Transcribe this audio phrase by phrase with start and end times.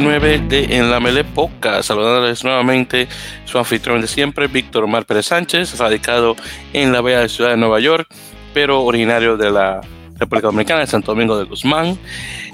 [0.00, 1.26] 19 de En la Mele.
[1.82, 3.06] Saludándoles nuevamente
[3.44, 6.36] su anfitrión de siempre, Víctor Omar Pérez Sánchez, radicado
[6.72, 8.08] en la bella ciudad de Nueva York,
[8.54, 9.82] pero originario de la
[10.16, 11.98] República Dominicana, de Santo Domingo de Guzmán.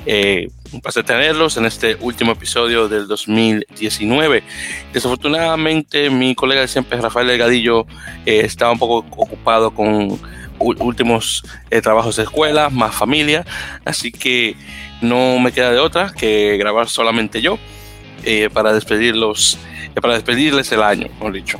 [0.07, 4.43] Eh, un placer tenerlos en este último episodio del 2019.
[4.93, 7.87] Desafortunadamente, mi colega de siempre, Rafael Delgadillo,
[8.25, 10.19] eh, estaba un poco ocupado con
[10.59, 13.45] últimos eh, trabajos de escuela, más familia,
[13.85, 14.57] así que
[15.01, 17.59] no me queda de otra que grabar solamente yo
[18.25, 19.59] eh, para despedirlos,
[19.95, 21.59] eh, para despedirles el año, mejor dicho.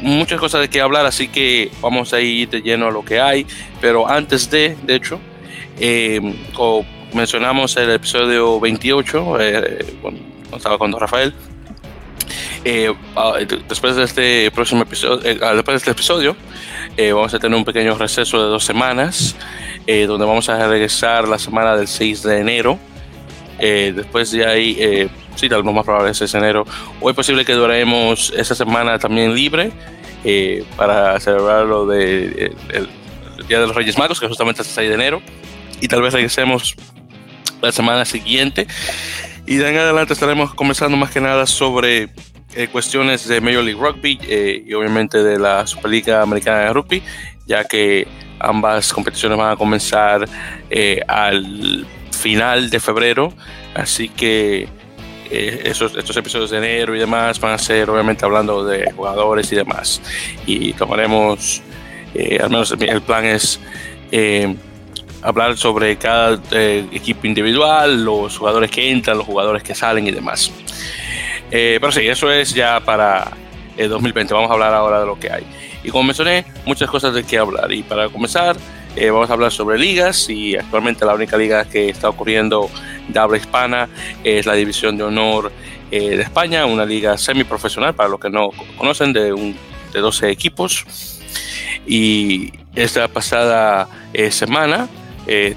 [0.00, 3.20] muchas cosas de que hablar, así que vamos a ir de lleno a lo que
[3.20, 3.46] hay,
[3.80, 5.20] pero antes de, de hecho,
[6.54, 9.36] como mencionamos el episodio 28,
[10.00, 10.20] cuando
[10.56, 11.34] estaba con Rafael,
[13.14, 13.34] ah,
[13.68, 16.36] después de este próximo episodio, después de este episodio,
[16.96, 19.36] eh, vamos a tener un pequeño receso de dos semanas,
[19.86, 22.78] eh, donde vamos a regresar la semana del 6 de enero.
[23.58, 26.66] Eh, después de ahí, sí, tal vez más probable es 6 de enero.
[27.00, 29.72] O es posible que duremos esa semana también libre
[30.76, 32.88] para celebrar lo de, el,
[33.46, 35.22] Día de los Reyes Magos, que justamente es el 6 de enero.
[35.80, 36.74] Y tal vez regresemos
[37.60, 38.66] la semana siguiente.
[39.46, 42.08] Y de en adelante estaremos conversando más que nada sobre
[42.56, 47.02] eh, cuestiones de Major League Rugby eh, y obviamente de la Superliga Americana de Rugby,
[47.46, 50.26] ya que ambas competiciones van a comenzar
[50.70, 53.30] eh, al final de febrero,
[53.74, 54.68] así que
[55.30, 59.56] esos, estos episodios de enero y demás van a ser obviamente hablando de jugadores y
[59.56, 60.00] demás.
[60.46, 61.60] Y tomaremos,
[62.40, 63.60] al menos el plan es
[65.20, 66.40] hablar sobre cada
[66.92, 70.50] equipo individual, los jugadores que entran, los jugadores que salen y demás.
[71.50, 73.30] Eh, pero sí, eso es ya para
[73.76, 74.34] el 2020.
[74.34, 75.44] Vamos a hablar ahora de lo que hay.
[75.82, 77.72] Y como mencioné, muchas cosas de qué hablar.
[77.72, 78.56] Y para comenzar,
[78.96, 80.28] eh, vamos a hablar sobre ligas.
[80.28, 82.70] Y actualmente la única liga que está ocurriendo
[83.08, 83.88] de habla hispana
[84.24, 85.52] es la División de Honor
[85.90, 89.56] eh, de España, una liga semiprofesional, para los que no conocen, de, un,
[89.92, 90.84] de 12 equipos.
[91.86, 93.88] Y esta pasada
[94.30, 94.88] semana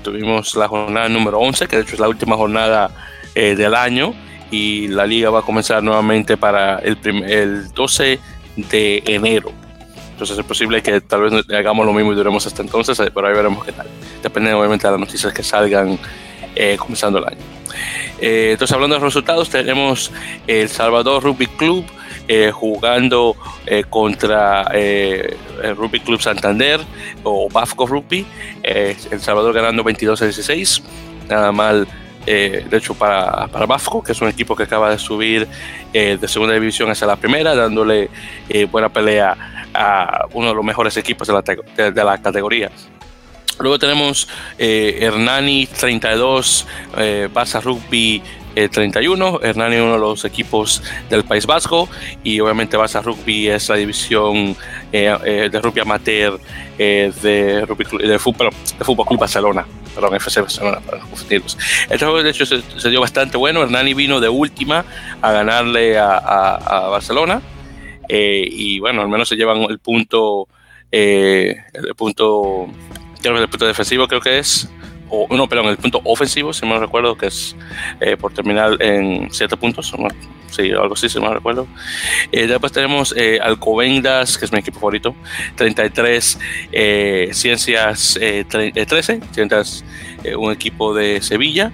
[0.03, 2.91] tuvimos la jornada número 11, que de hecho es la última jornada
[3.33, 4.13] del año
[4.51, 8.19] y la liga va a comenzar nuevamente para el, el 12
[8.55, 9.51] de enero.
[10.19, 13.27] Entonces es posible que tal vez hagamos lo mismo y duremos hasta entonces, eh, pero
[13.27, 13.87] ahí veremos qué tal.
[14.21, 15.97] Depende obviamente de las noticias que salgan
[16.57, 17.37] eh, comenzando el año.
[18.19, 20.11] Eh, entonces hablando de resultados, tenemos
[20.45, 21.85] El Salvador Rugby Club
[22.51, 23.35] jugando
[23.89, 26.79] contra el Rugby Club Santander
[27.23, 28.23] o Bafco Rugby.
[28.61, 30.83] el Salvador ganando 22 a 16.
[31.27, 31.87] Nada mal
[32.31, 35.47] eh, de hecho para, para Bafco, que es un equipo que acaba de subir
[35.91, 38.11] eh, de segunda división hacia la primera, dándole
[38.47, 42.69] eh, buena pelea a uno de los mejores equipos de la, de, la categoría.
[43.59, 44.27] Luego tenemos
[44.59, 46.67] Hernani 32,
[47.33, 48.21] Baza Rugby
[48.53, 49.39] 31.
[49.41, 51.87] Hernani uno de los equipos del País Vasco
[52.23, 54.55] y obviamente Baza Rugby es la división
[54.91, 56.39] de rugby amateur
[56.77, 59.65] de, rugby, de, fútbol, de Fútbol Club Barcelona
[59.99, 61.57] perdón, FC Barcelona, para confundirlos.
[61.89, 63.61] El juego, de hecho, se, dio bastante bueno.
[63.61, 64.85] Hernani vino de última
[65.21, 67.41] a ganarle a, Barcelona.
[68.07, 70.47] Eh, y bueno, al menos se llevan el punto,
[70.91, 72.67] eh, el punto,
[73.21, 74.67] creo el punto defensivo creo que es,
[75.09, 77.55] o no, perdón, el punto ofensivo, si me recuerdo, que es
[77.99, 79.93] eh, por terminar en 7 puntos,
[80.51, 81.67] sí, algo así, si me recuerdo.
[82.31, 85.15] Eh, después tenemos eh, Alcobendas, que es mi equipo favorito,
[85.55, 86.39] 33,
[86.71, 89.83] eh, Ciencias 13, Ciencias,
[90.37, 91.71] un equipo de Sevilla,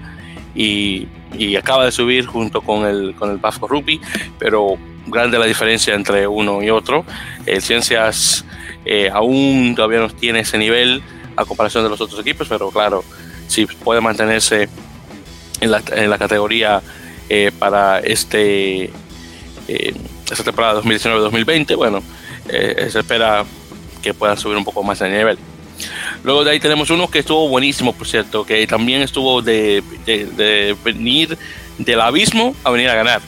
[0.53, 1.07] y,
[1.37, 3.99] y, acaba de subir junto con el, con el Bafco Rugby,
[4.39, 7.05] pero grande la diferencia entre uno y otro.
[7.59, 8.45] Ciencias
[9.11, 11.03] aún todavía no tiene ese nivel
[11.35, 13.03] a comparación de los otros equipos, pero claro,
[13.47, 14.69] si puede mantenerse
[15.61, 16.81] en la, en la categoría
[17.29, 18.91] eh, para este
[19.67, 19.93] eh,
[20.31, 22.03] esta temporada 2019-2020, bueno,
[22.49, 23.45] eh, se espera
[24.01, 25.37] que puedan subir un poco más de nivel.
[26.23, 30.75] Luego de ahí tenemos uno que estuvo buenísimo, por cierto, que también estuvo de, de,
[30.83, 31.37] venir
[31.77, 33.21] del abismo a venir a ganar,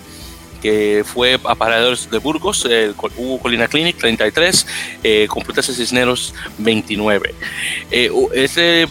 [0.62, 4.68] que fue a Paradores de Burgos, el Colina Clinic 33,
[5.04, 7.36] eh, Complutense Cisneros 29.
[7.92, 8.88] ese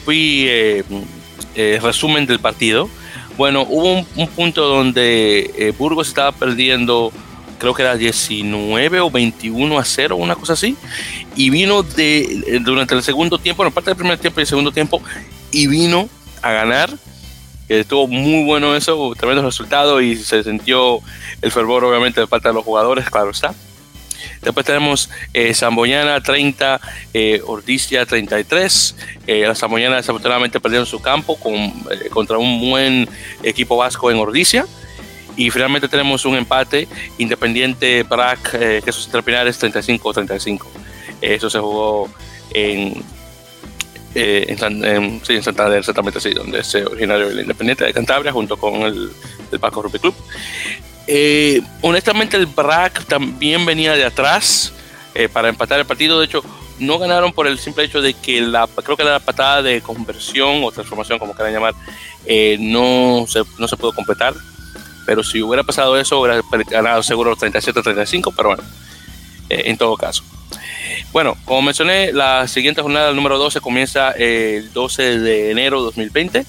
[1.56, 2.88] fue resumen del partido.
[3.36, 7.12] Bueno, hubo un, punto donde eh, Burgos estaba perdiendo,
[7.58, 10.76] creo que era 19 o 21 a 0, una cosa así,
[11.34, 14.46] y vino de, eh, durante el segundo tiempo, bueno, parte del primer tiempo y el
[14.46, 15.02] segundo tiempo,
[15.50, 16.08] y vino
[16.40, 16.90] a ganar.
[17.68, 21.00] estuvo muy bueno eso, tremendo resultado y se sintió
[21.42, 23.54] el fervor obviamente de parte de los jugadores, claro está.
[24.46, 26.80] Después tenemos eh, Zamboyana 30,
[27.12, 28.94] eh, Ordicia 33.
[29.26, 33.08] Eh, las Zamboyana desafortunadamente perdieron su campo con, eh, contra un buen
[33.42, 34.64] equipo vasco en Ordicia.
[35.36, 36.86] Y finalmente tenemos un empate
[37.18, 40.60] independiente BRAC, eh, que es Pinares 35-35.
[41.20, 42.08] Eso se jugó
[42.54, 43.02] en,
[44.14, 48.30] eh, en, en- sí, en Santander, exactamente así, donde es originario el Independiente de Cantabria
[48.30, 49.10] junto con el,
[49.50, 50.14] el Paco Rugby Club.
[51.06, 54.72] Eh, honestamente, el BRAC también venía de atrás
[55.14, 56.18] eh, para empatar el partido.
[56.18, 56.42] De hecho,
[56.78, 60.62] no ganaron por el simple hecho de que la, creo que la patada de conversión
[60.64, 61.74] o transformación, como quieran llamar,
[62.26, 64.34] eh, no, se, no se pudo completar.
[65.06, 68.64] Pero si hubiera pasado eso, hubiera ganado seguro 37-35, pero bueno,
[69.48, 70.24] en todo caso.
[71.12, 75.84] Bueno, como mencioné, la siguiente jornada, el número 12, comienza el 12 de enero de
[75.86, 76.44] 2020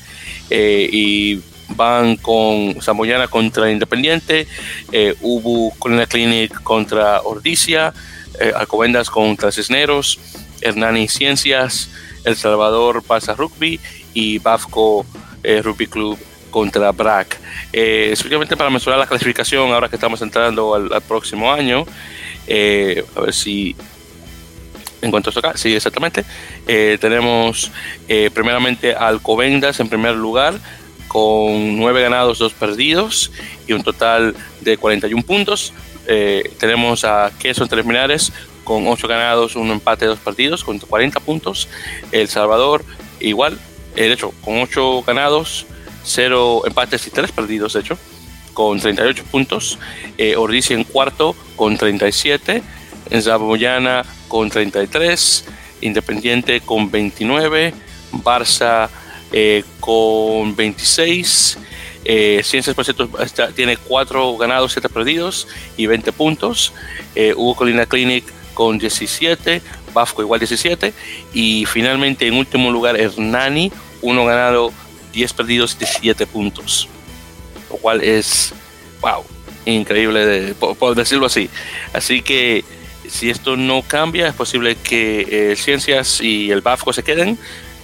[0.49, 1.39] eh, y
[1.69, 4.47] van con Zamboyana contra Independiente,
[4.91, 5.73] eh, Ubu
[6.09, 7.93] Clinic contra Ordicia,
[8.39, 10.19] eh, Alcobendas contra Cisneros,
[10.61, 11.89] Hernani Ciencias,
[12.23, 13.79] El Salvador pasa Rugby
[14.13, 15.05] y Bafco
[15.43, 16.17] eh, Rugby Club
[16.49, 17.37] contra BRAC.
[17.71, 18.13] Eh,
[18.57, 21.85] para mencionar la clasificación, ahora que estamos entrando al, próximo año,
[22.47, 23.75] eh, a ver si
[25.01, 26.25] encuentro esto acá, sí, exactamente.
[26.65, 27.71] Tenemos
[28.33, 30.55] primeramente Alcobendas en primer lugar
[31.07, 33.31] con 9 ganados, 2 perdidos
[33.67, 35.73] y un total de 41 puntos.
[36.07, 38.31] Eh, tenemos a Queso Terminares
[38.63, 41.67] con 8 ganados, 1 empate, 2 perdidos, con 40 puntos.
[42.11, 42.83] El Salvador
[43.19, 43.57] igual,
[43.95, 45.65] eh, de hecho, con 8 ganados,
[46.03, 47.97] 0 empates y 3 perdidos, de hecho,
[48.53, 49.77] con 38 puntos.
[50.17, 50.35] Eh,
[50.69, 52.63] en cuarto con 37.
[53.09, 55.45] En Zaboyana con 33.
[55.81, 57.73] Independiente con 29.
[58.11, 58.89] Barça
[59.31, 61.57] eh, con 26.
[62.09, 62.85] Eh, Ciencias por
[63.53, 66.73] tiene 4 ganados, 7 perdidos y 20 puntos.
[67.15, 69.61] Eh, Hugo Colina Clinic con 17.
[69.93, 70.93] Bafco igual 17.
[71.33, 73.71] Y finalmente en último lugar Hernani,
[74.01, 74.71] 1 ganado,
[75.13, 76.87] 10 perdidos, 17 puntos.
[77.69, 78.53] Lo cual es,
[79.01, 79.23] wow,
[79.65, 81.49] increíble, de- por, por decirlo así.
[81.91, 82.63] Así que
[83.09, 87.37] si esto no cambia, es posible que eh, Ciencias y el Bafco se queden,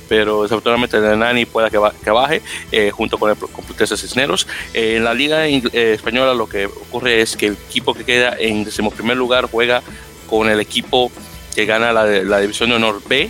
[0.07, 2.41] pero desafortunadamente el Nani pueda que, que baje
[2.71, 4.47] eh, junto con el Complutense Cisneros.
[4.73, 8.35] Eh, en la Liga eh, Española lo que ocurre es que el equipo que queda
[8.39, 9.81] en decimoprimer lugar juega
[10.27, 11.11] con el equipo
[11.55, 13.29] que gana la, la División de Honor B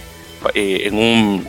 [0.53, 1.47] eh, en un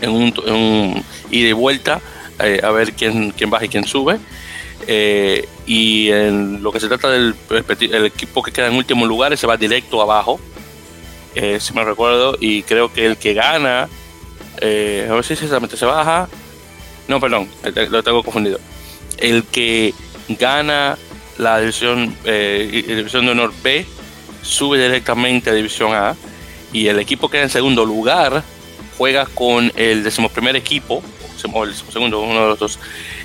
[0.00, 2.00] en un, en un ida y vuelta
[2.40, 4.18] eh, a ver quién, quién baja y quién sube.
[4.86, 9.36] Eh, y en lo que se trata del el equipo que queda en último lugar
[9.36, 10.40] se va directo abajo,
[11.34, 13.88] eh, si me recuerdo, y creo que el que gana,
[14.60, 16.28] eh, a ver si exactamente se baja.
[17.06, 18.58] No, perdón, eh, lo tengo confundido.
[19.16, 19.94] El que
[20.28, 20.98] gana
[21.38, 23.86] la división, eh, división de honor B
[24.42, 26.14] sube directamente a división A
[26.72, 28.42] y el equipo que queda en segundo lugar
[28.96, 31.02] juega con el decimoprimer equipo,
[31.52, 32.78] o el segundo, uno de los dos.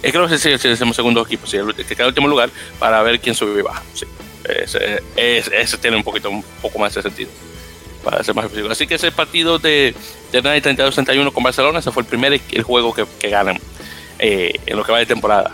[0.03, 2.50] Eh, creo que sí, es el decimosegundo equipo, sí, el que queda en último lugar,
[2.79, 3.81] para ver quién sube y baja.
[3.94, 4.06] Sí.
[4.44, 7.31] Ese, ese- ese tiene un poquito, un poco más de sentido,
[8.03, 8.71] para ser más específico.
[8.71, 9.95] Así que ese partido de,
[10.31, 13.59] de Hernani 32-31 con Barcelona, ese fue el primer el juego que, que ganan
[14.19, 15.51] eh, en lo que va de temporada,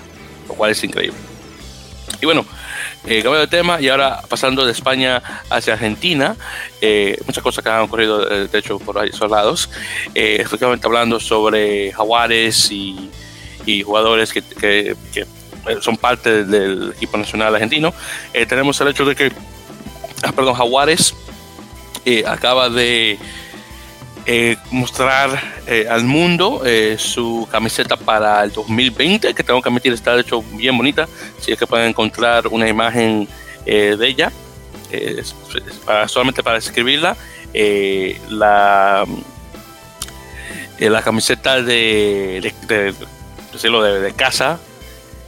[0.47, 1.17] lo cual es increíble.
[2.21, 2.45] Y bueno,
[3.05, 6.35] eh, cambio de tema y ahora pasando de España hacia Argentina,
[6.81, 9.69] eh, muchas cosas que han ocurrido eh, de hecho por esos lados,
[10.15, 10.43] eh,
[10.83, 13.09] hablando sobre jaguares y,
[13.65, 17.93] y jugadores que, que- que, eh, son parte del equipo nacional argentino,
[18.33, 19.31] eh, tenemos el hecho de que,
[20.23, 21.13] ah, perdón, Jaguares
[22.05, 23.17] eh, acaba de
[24.25, 26.61] eh, mostrar eh, al mundo
[26.97, 31.07] su camiseta para el 2020, que tengo que admitir está de hecho bien bonita,
[31.39, 33.27] si es que pueden encontrar una imagen
[33.65, 34.31] de ella,
[36.07, 37.15] solamente para escribirla,
[38.29, 39.05] la,
[40.79, 42.95] la camiseta de, de, de-
[43.53, 44.59] decirlo, de, casa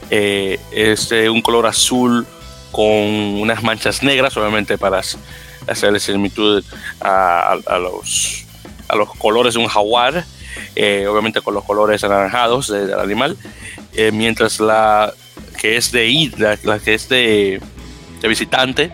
[0.09, 2.25] es de un color azul
[2.71, 5.01] con unas manchas negras, obviamente para
[5.67, 6.63] hacerle similitud
[6.99, 8.45] a, a- a los,
[8.87, 10.23] a los colores de un jaguar,
[10.75, 13.37] eh, obviamente con los colores anaranjados de- del animal,
[13.93, 15.13] eh, mientras la
[15.59, 17.61] que es de id- la, que es de,
[18.21, 18.91] de visitante,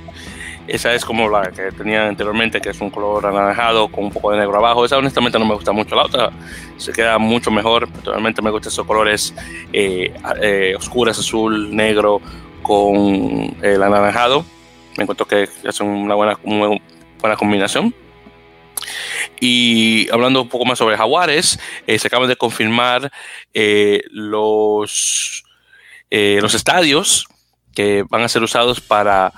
[0.67, 4.31] esa es como la que tenía anteriormente, que es un color anaranjado con un poco
[4.33, 4.83] de negro abajo.
[4.83, 5.95] Esa honestamente no me gusta mucho.
[5.95, 6.29] La otra
[6.75, 7.87] se queda mucho mejor.
[8.03, 9.33] Realmente me gustan esos colores
[9.71, 12.21] eh, eh, oscuras, azul, negro,
[12.63, 14.43] con el anaranjado.
[14.97, 17.93] Me encuentro que hacen una buena, buena combinación.
[19.39, 23.11] Y hablando un poco más sobre jaguares, eh, se acaban de confirmar
[23.53, 25.43] eh, los,
[26.09, 27.27] eh, los estadios
[27.75, 29.31] que van a ser usados para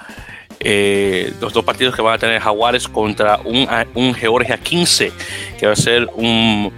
[0.61, 5.13] los dos partidos que van a tener Jaguares contra un, un Georgia 15,
[5.57, 6.69] que va a ser un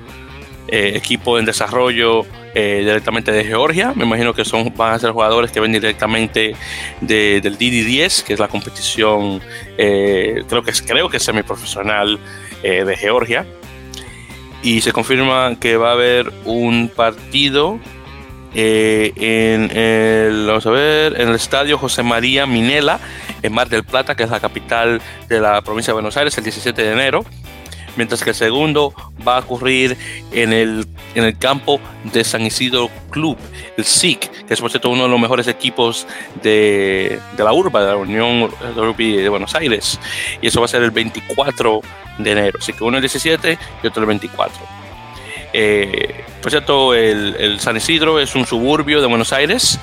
[0.72, 3.94] equipo en desarrollo directamente de Georgia.
[3.96, 6.56] Me imagino que son, van a ser jugadores que ven directamente
[7.01, 9.42] del DD10, que es la competición,
[9.75, 12.20] creo que creo que es semiprofesional
[12.63, 13.46] de Georgia
[14.63, 17.80] y se confirma que va a haber un partido
[18.54, 23.00] eh, en el, vamos a ver, en el estadio José María Minela
[23.42, 26.44] en Mar del Plata, que es la capital de la provincia de Buenos Aires, el
[26.44, 27.25] 17 de enero
[27.96, 28.94] mientras que el segundo
[29.28, 29.98] va a ocurrir
[30.32, 33.38] en el, en el campo de San Isidro Club,
[33.78, 36.08] el SIC, que es por cierto uno de los mejores equipos
[36.42, 40.00] de, de la urba, de la Unión Rugby de Buenos Aires.
[40.42, 41.82] Y eso va a ser el 24
[42.20, 42.58] de enero.
[42.60, 44.58] Así que uno el 17 y otro el 24.
[45.54, 49.80] Eh, por cierto, el, el, San Isidro es un suburbio de Buenos Aires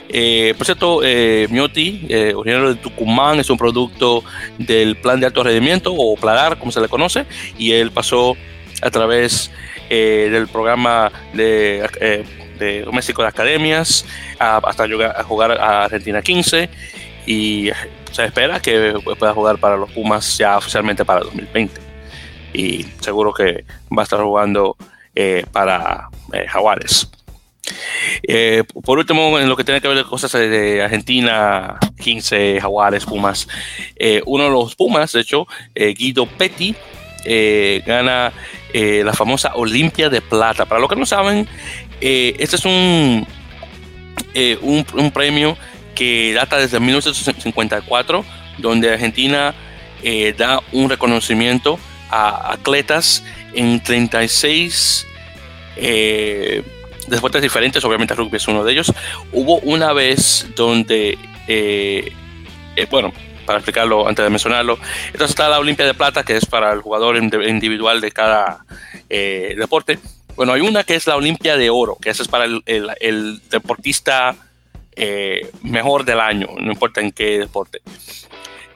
[0.09, 4.23] Eh, por cierto, eh, eh, originario de Tucumán, es un producto
[4.57, 7.25] del plan de alto rendimiento o PLADAR, como se le conoce,
[7.57, 8.37] y él pasó
[8.81, 9.51] a través
[9.89, 12.25] eh, del programa de, eh,
[12.59, 14.05] de México de Academias
[14.39, 16.69] hasta a jugar a Argentina 15
[17.25, 17.69] y
[18.11, 21.81] se espera que pueda jugar para los Pumas ya oficialmente para 2020
[22.53, 24.77] y seguro que va a estar jugando
[25.51, 26.09] para
[26.47, 27.09] Jaguares.
[28.23, 33.05] Eh, por último, en lo que tiene que ver con cosas de Argentina, 15, Jaguares,
[33.05, 33.47] Pumas,
[33.95, 36.75] eh, uno de los Pumas, de hecho, eh, Guido Petti,
[37.27, 38.31] eh, gana
[38.71, 40.65] eh, la famosa Olimpia de Plata.
[40.65, 41.47] Para los que no saben,
[41.99, 43.27] eh, este es un,
[44.61, 45.57] un, un, premio
[45.95, 48.23] que data desde 1954,
[48.59, 49.55] donde Argentina
[50.37, 51.79] da un reconocimiento
[52.11, 53.23] a atletas
[53.55, 55.07] en 36
[57.07, 58.93] deportes diferentes, obviamente rugby es uno de ellos.
[59.31, 62.11] Hubo una vez donde, eh,
[62.75, 63.13] eh, bueno,
[63.45, 66.81] para explicarlo antes de mencionarlo, entonces está la Olimpia de Plata, que es para el
[66.81, 68.65] jugador individual de cada
[69.09, 69.99] eh, deporte.
[70.35, 74.35] Bueno, hay una que es la Olimpia de Oro, que esa es para el deportista
[74.97, 77.81] eh, mejor del año, no importa en qué deporte.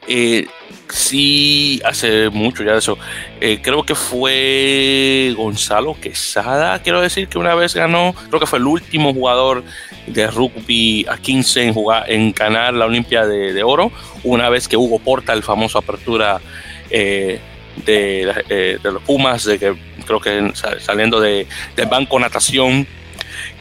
[0.08, 0.48] Eh,
[0.90, 2.98] sí, hace mucho ya de eso.
[3.42, 8.16] Eh, creo que fue Gonzalo Quesada, quiero decir, que una vez ganó.
[8.30, 9.64] Creo que fue el último jugador
[10.08, 13.92] de rugby a 15 en, jugar, en ganar la Olimpia de, de Oro.
[14.24, 16.42] Una vez que Hugo Porta, el famoso apertura
[16.90, 17.40] eh,
[17.86, 19.76] de, los Pumas, de que
[20.06, 22.88] creo que saliendo de, del Banco Natación.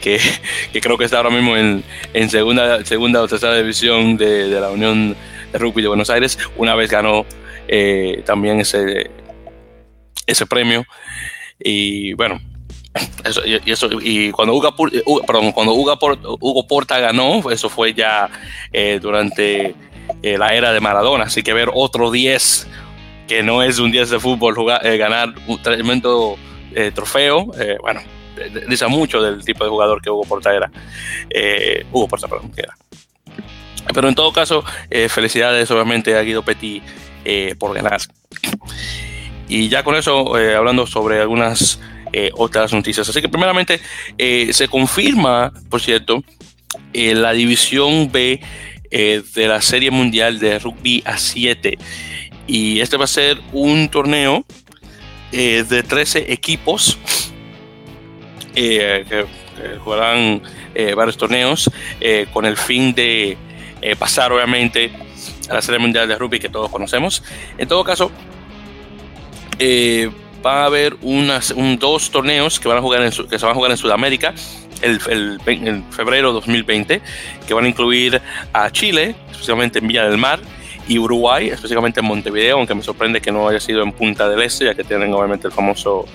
[0.01, 0.19] Que,
[0.73, 4.59] que, creo que está ahora mismo en, en segunda, segunda o tercera división de, de
[4.59, 5.15] la Unión
[5.53, 6.37] Rugby de Buenos Aires.
[6.57, 7.25] Una vez ganó
[7.67, 9.09] eh, también ese,
[10.25, 10.85] ese premio.
[11.59, 12.39] Y bueno,
[13.23, 15.97] eso, y, eso, y cuando, uh, perdón, cuando Hugo,
[16.39, 18.29] Hugo, Porta ganó, eso fue ya
[18.71, 19.75] eh, durante
[20.21, 21.25] eh, la era de Maradona.
[21.25, 22.67] Así que ver otro 10
[23.27, 26.35] que no es un 10 de fútbol, jugar, eh, ganar un tremendo
[26.73, 27.51] eh, trofeo,
[27.81, 28.01] bueno,
[28.67, 30.71] dice mucho del tipo de jugador que Hugo Porta era.
[31.91, 32.75] Hugo Porta, perdón, que era.
[33.93, 36.83] Pero en todo caso, eh, felicidades obviamente a Guido Petit
[37.25, 37.99] eh, por ganar.
[39.47, 41.79] Y ya con eso, eh, hablando sobre algunas
[42.33, 43.07] otras noticias.
[43.07, 43.79] Así que primeramente,
[44.17, 46.23] se confirma, por cierto,
[46.91, 48.41] la división B
[48.89, 51.77] de la Serie Mundial de Rugby a 7.
[52.47, 54.43] Y este va a ser un torneo
[55.31, 56.97] de 13 equipos
[58.55, 59.27] que,
[59.83, 60.41] jugarán
[60.95, 61.69] varios torneos
[62.33, 63.37] con el fin de
[63.97, 64.91] pasar obviamente
[65.49, 67.23] a la Serie Mundial de Rugby que todos conocemos.
[67.57, 68.11] En todo caso,
[70.45, 73.55] va a haber unas, un, dos torneos que, van a jugar que se van a
[73.55, 74.33] jugar en Sudamérica
[74.81, 74.99] el,
[75.45, 77.01] el, febrero de 2020,
[77.47, 78.21] que van a incluir
[78.53, 80.39] a Chile, especialmente en Villa del Mar,
[80.87, 84.41] y Uruguay, específicamente en Montevideo, aunque me sorprende que no haya sido en Punta del
[84.41, 86.05] Este, ya que tienen obviamente el famoso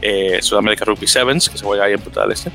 [0.00, 2.50] eh, Sudamérica Rugby Sevens, que se juega ahí en Punta del Este.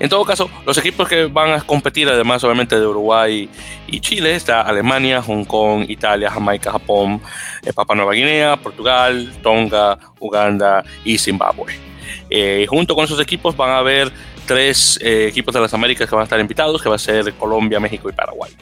[0.00, 3.48] En todo caso, los equipos que van a competir, además obviamente de Uruguay
[3.88, 7.20] y Chile, está Alemania, Hong Kong, Italia, Jamaica, Japón,
[7.64, 11.74] eh, Papua Nueva Guinea, Portugal, Tonga, Uganda y Zimbabue.
[12.30, 14.12] Eh, junto con esos equipos van a haber
[14.46, 17.34] tres eh, equipos de las Américas que van a estar invitados, que va a ser
[17.34, 18.52] Colombia, México y Paraguay.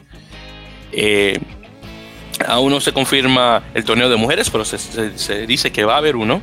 [2.47, 6.15] aún no se confirma el torneo de mujeres, pero se, dice que va a haber
[6.15, 6.41] uno.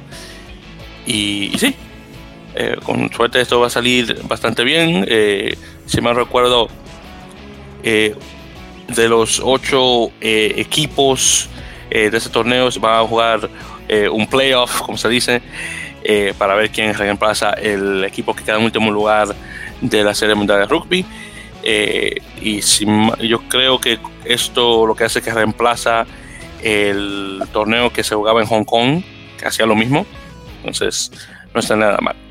[1.04, 1.74] Y sí,
[2.54, 5.04] eh, con suerte esto va a salir bastante bien.
[5.08, 5.56] Eh,
[5.86, 6.68] si me recuerdo,
[7.82, 8.14] eh,
[8.88, 11.48] de los ocho equipos
[11.90, 13.48] de ese torneo van a jugar
[14.12, 15.42] un playoff, como se dice,
[16.36, 19.34] para ver quién reemplaza el equipo que queda en último lugar
[19.80, 21.06] de la Serie Mundial de Rugby.
[22.42, 22.60] y
[23.26, 26.06] yo creo que esto lo que hace es que reemplaza
[26.62, 29.02] el torneo que se jugaba en Hong Kong,
[29.38, 30.04] que hacía lo mismo.
[30.58, 31.10] Entonces,
[31.54, 32.23] no está nada mal.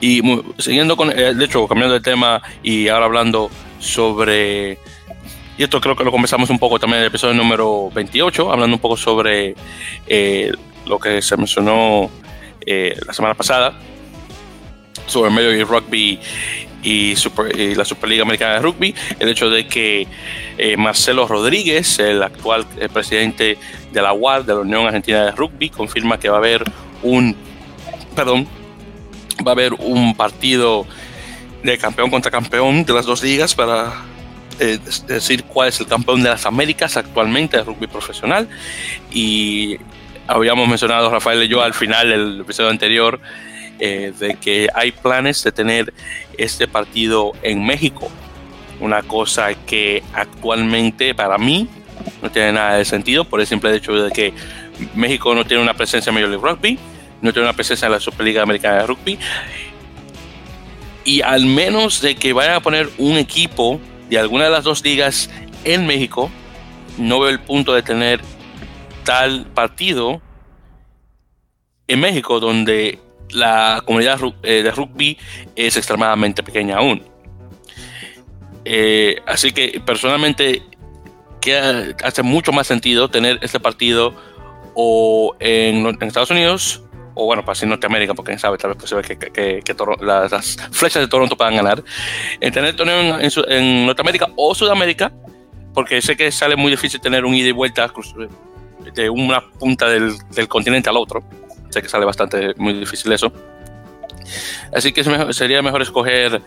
[0.00, 0.22] Y
[0.58, 3.50] siguiendo con, eh, de hecho, cambiando de tema y ahora hablando
[3.80, 4.78] sobre,
[5.56, 8.76] y esto creo que lo conversamos un poco también en el episodio número 28, hablando
[8.76, 9.56] un poco sobre
[10.06, 10.52] eh,
[10.86, 12.10] lo que se mencionó
[12.64, 13.76] eh, la semana pasada,
[15.06, 16.20] sobre medio y Rugby
[16.84, 17.14] y,
[17.74, 20.06] la Superliga Americana de Rugby, el hecho de que
[20.76, 23.58] Marcelo Rodríguez, el actual presidente
[23.92, 26.62] de la UAR, de la Unión Argentina de Rugby, confirma que va a haber
[27.02, 27.34] un,
[28.14, 28.46] perdón,
[29.46, 30.86] va a haber un partido
[31.62, 33.92] de campeón contra campeón de las dos ligas para
[34.60, 38.48] eh, decir cuál es el campeón de las Américas actualmente de rugby profesional.
[39.10, 39.76] Y
[40.26, 43.20] habíamos mencionado, Rafael y yo, al final del episodio anterior,
[43.80, 45.92] eh, de que hay planes de tener
[46.36, 48.10] este partido en México.
[48.80, 51.68] Una cosa que actualmente para mí
[52.22, 54.32] no tiene nada de sentido por el simple hecho de que
[54.94, 56.78] México no tiene una presencia en Major League Rugby
[57.22, 59.18] no tiene una presencia en la Superliga Americana de Rugby.
[61.04, 64.84] Y al menos de que vayan a poner un equipo de alguna de las dos
[64.84, 65.30] ligas
[65.64, 66.30] en México,
[66.98, 68.20] no veo el punto de tener
[69.04, 70.20] tal partido
[71.86, 72.98] en México donde
[73.30, 75.18] la comunidad eh, de rugby
[75.56, 77.02] es extremadamente pequeña aún.
[78.64, 80.62] Eh, así que personalmente
[82.02, 84.14] hace mucho más sentido tener este partido
[84.74, 86.82] o en Estados Unidos
[87.20, 90.56] o bueno, para así Norteamérica, porque quién sabe, tal vez posible que, que, que las,
[90.70, 91.82] flechas de Toronto puedan ganar,
[92.40, 95.12] en tener el torneo en, Norteamérica o Sudamérica,
[95.74, 97.90] porque sé que sale muy difícil tener un ida y vuelta
[98.94, 101.24] de una punta del, del continente al otro,
[101.70, 103.32] sé que sale bastante muy difícil eso.
[104.74, 106.42] Así que sería mejor escoger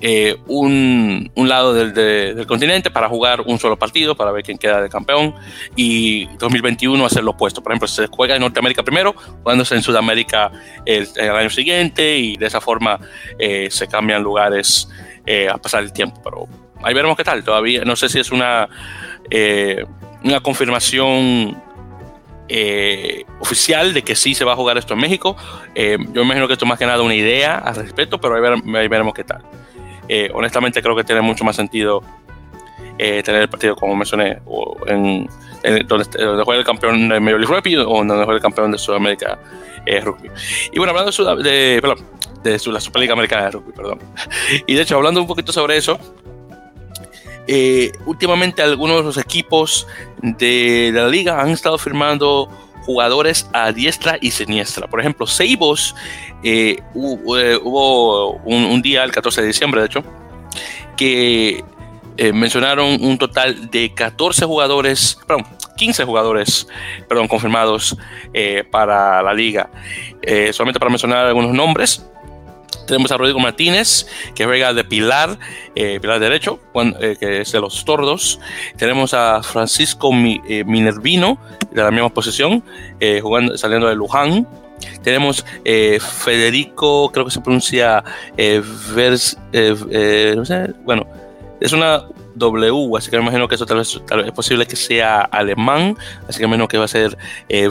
[0.00, 4.58] eh, un, un, lado del, del, continente para jugar un solo partido, para ver quién
[4.58, 5.34] queda de campeón,
[5.76, 7.62] y 2021 hacer lo opuesto.
[7.62, 10.52] Por ejemplo, se juega en Norteamérica primero, jugándose en Sudamérica
[10.84, 12.98] el, año siguiente, y de esa forma
[13.38, 14.88] eh, se cambian lugares
[15.26, 16.20] eh, a pasar el tiempo.
[16.22, 16.48] Pero
[16.82, 17.42] ahí veremos qué tal.
[17.44, 18.68] Todavía no sé si es una,
[20.22, 21.62] una confirmación
[22.48, 25.36] eh, oficial de que sí se va a jugar esto en México.
[25.74, 28.88] Eh, yo imagino que esto es más que nada una idea al respecto, pero ahí,
[28.88, 29.42] veremos qué tal.
[30.08, 32.02] Eh, honestamente creo que tiene mucho más sentido
[32.96, 34.38] tener el partido, como mencioné,
[34.86, 35.28] en,
[35.88, 36.06] donde,
[36.44, 39.38] juega el campeón de Major League Rugby o donde juega el campeón de Sudamérica
[40.02, 40.30] Rugby.
[40.70, 41.10] Y bueno, hablando
[41.42, 43.98] de, de, de la Superliga Americana de Rugby, perdón.
[44.66, 45.98] Y de hecho, hablando un poquito sobre eso,
[47.46, 49.86] eh, últimamente algunos de los equipos
[50.22, 52.48] de la liga han estado firmando
[52.86, 54.86] jugadores a diestra y siniestra.
[54.86, 55.94] Por ejemplo, Seibos
[56.42, 57.58] eh, hubo, eh,
[58.44, 60.04] un, día, el 14 de diciembre, de hecho,
[60.96, 61.64] que
[62.32, 66.68] mencionaron un total de 14 jugadores, perdón, 15 jugadores,
[67.08, 67.96] perdón, confirmados
[68.70, 69.68] para la liga.
[70.52, 72.06] solamente para mencionar algunos nombres,
[72.86, 75.38] tenemos a Rodrigo Martínez, que juega de pilar,
[75.74, 76.60] eh, pilar derecho,
[77.00, 78.40] eh, que es de los tordos.
[78.76, 81.38] Tenemos a Francisco eh, Minervino,
[81.70, 82.62] de la misma posición,
[83.22, 84.46] jugando, saliendo de Luján.
[85.02, 88.02] Tenemos Federico, creo que se pronuncia
[88.94, 89.38] Vers,
[90.84, 91.06] bueno,
[91.60, 95.20] es una W, así que me imagino que eso tal vez, es posible que sea
[95.20, 95.96] alemán,
[96.28, 97.16] así que me imagino que va a ser
[97.48, 97.70] eh,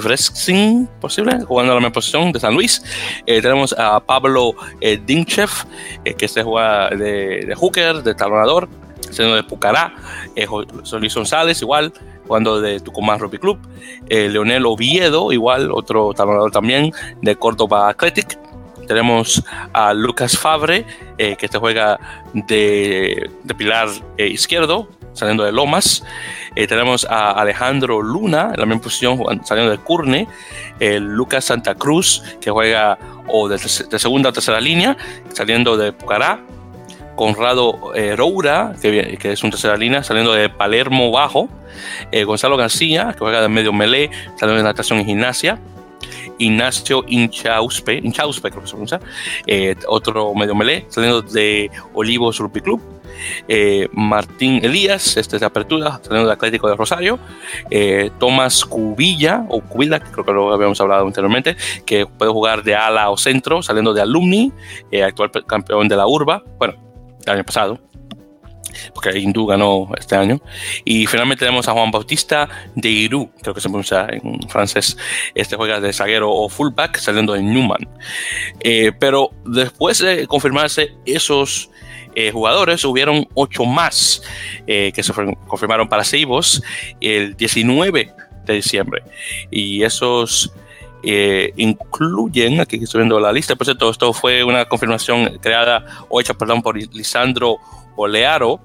[0.99, 2.83] posible, jugando a la misma posición de San Luis.
[3.25, 8.69] Eh, tenemos a Pablo eh, eh, que se juega de, de, hooker, de talonador,
[9.09, 9.93] siendo de Pucará.
[10.83, 11.93] Solís González, igual,
[12.25, 13.59] jugando de Tucumán Rugby Club.
[14.09, 16.91] Leonel Oviedo, igual, otro talonador también,
[17.21, 18.42] de Córdoba Athletic.
[18.87, 20.85] Tenemos a Lucas Fabre,
[21.17, 21.99] eh, que este juega
[22.33, 26.03] de, pilar eh, izquierdo, saliendo de Lomas.
[26.55, 30.27] Eh, tenemos a Alejandro Luna, en la misma posición, saliendo de Curne.
[30.79, 34.97] Lucas Santa Cruz, que juega o de, segunda o tercera línea,
[35.29, 36.41] saliendo de Pucará.
[37.15, 41.47] Conrado Roura, que, que, es un tercera línea, saliendo de Palermo Bajo.
[42.25, 45.59] Gonzalo García, que juega de medio melee, saliendo de natación y gimnasia.
[46.37, 48.99] Ignacio Inchauspe, Inchauspe creo que se pronuncia,
[49.45, 52.81] eh, otro medio melé, saliendo de Olivos Rugby Club.
[53.47, 57.19] Eh, Martín Elías, este es de apertura, saliendo de Atlético de Rosario.
[57.69, 62.75] Eh, Tomás Cubilla, o Cubilla, creo que lo habíamos hablado anteriormente, que puede jugar de
[62.75, 64.51] ala o centro, saliendo de Alumni,
[65.05, 66.75] actual campeón de la Urba, bueno,
[67.25, 67.79] el año pasado
[68.93, 70.41] porque Hindú ganó este año.
[70.85, 74.97] Y finalmente tenemos a Juan Bautista de Irú, creo que se pronuncia en francés.
[75.35, 77.87] Este juega de zaguero o fullback saliendo de Newman.
[78.59, 81.69] Eh, pero después de confirmarse esos
[82.15, 84.21] eh, jugadores, hubieron ocho más
[84.67, 85.13] eh, que se
[85.47, 86.61] confirmaron para Seibos
[87.01, 88.13] el 19
[88.45, 89.03] de diciembre.
[89.51, 90.53] Y esos
[91.57, 96.33] incluyen, aquí estoy viendo la lista, por cierto, esto fue una confirmación creada o hecha,
[96.33, 97.59] perdón, por Lisandro
[97.95, 98.59] Olearo,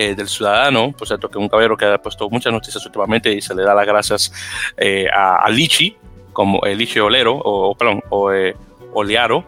[0.00, 3.40] eh, del Ciudadano, por cierto, que un caballero que ha puesto muchas noticias últimamente y
[3.40, 4.32] se le da las gracias
[4.76, 5.96] eh, a, Lichi,
[6.32, 8.54] como el Lichi Olero, o, perdón, o eh,
[8.94, 9.44] Olearo,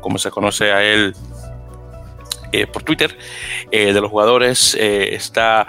[0.00, 1.14] como se conoce a él
[2.72, 3.18] por Twitter.
[3.70, 5.66] de los jugadores está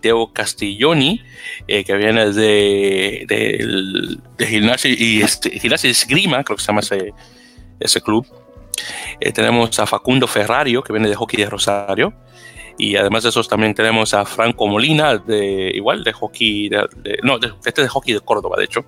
[0.00, 1.22] Teo Castiglioni,
[1.68, 7.12] que viene de, de, Gimnasia y este, Gimnasia Esgrima, creo que se llama ese,
[7.78, 8.26] ese club.
[9.32, 12.12] tenemos a Facundo Ferrario, que viene de Hockey de Rosario.
[12.76, 16.70] Y además de esos también tenemos a Franco Molina, de, igual de hockey,
[17.22, 18.84] no, este de hockey de Córdoba, de hecho,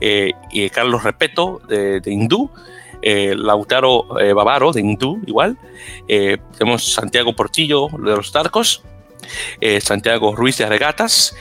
[0.00, 2.50] eh, y Carlos Repeto de, Hindú,
[3.02, 5.58] eh, Lautaro eh, Bavaro de Hindú, igual,
[6.06, 8.82] tenemos Santiago Portillo de los Tarcos,
[9.80, 11.34] Santiago Ruiz de Regatas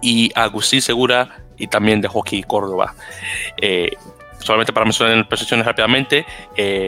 [0.00, 2.94] y Agustín Segura y también de hockey Córdoba.
[4.38, 6.26] Solamente para mencionar posiciones rápidamente,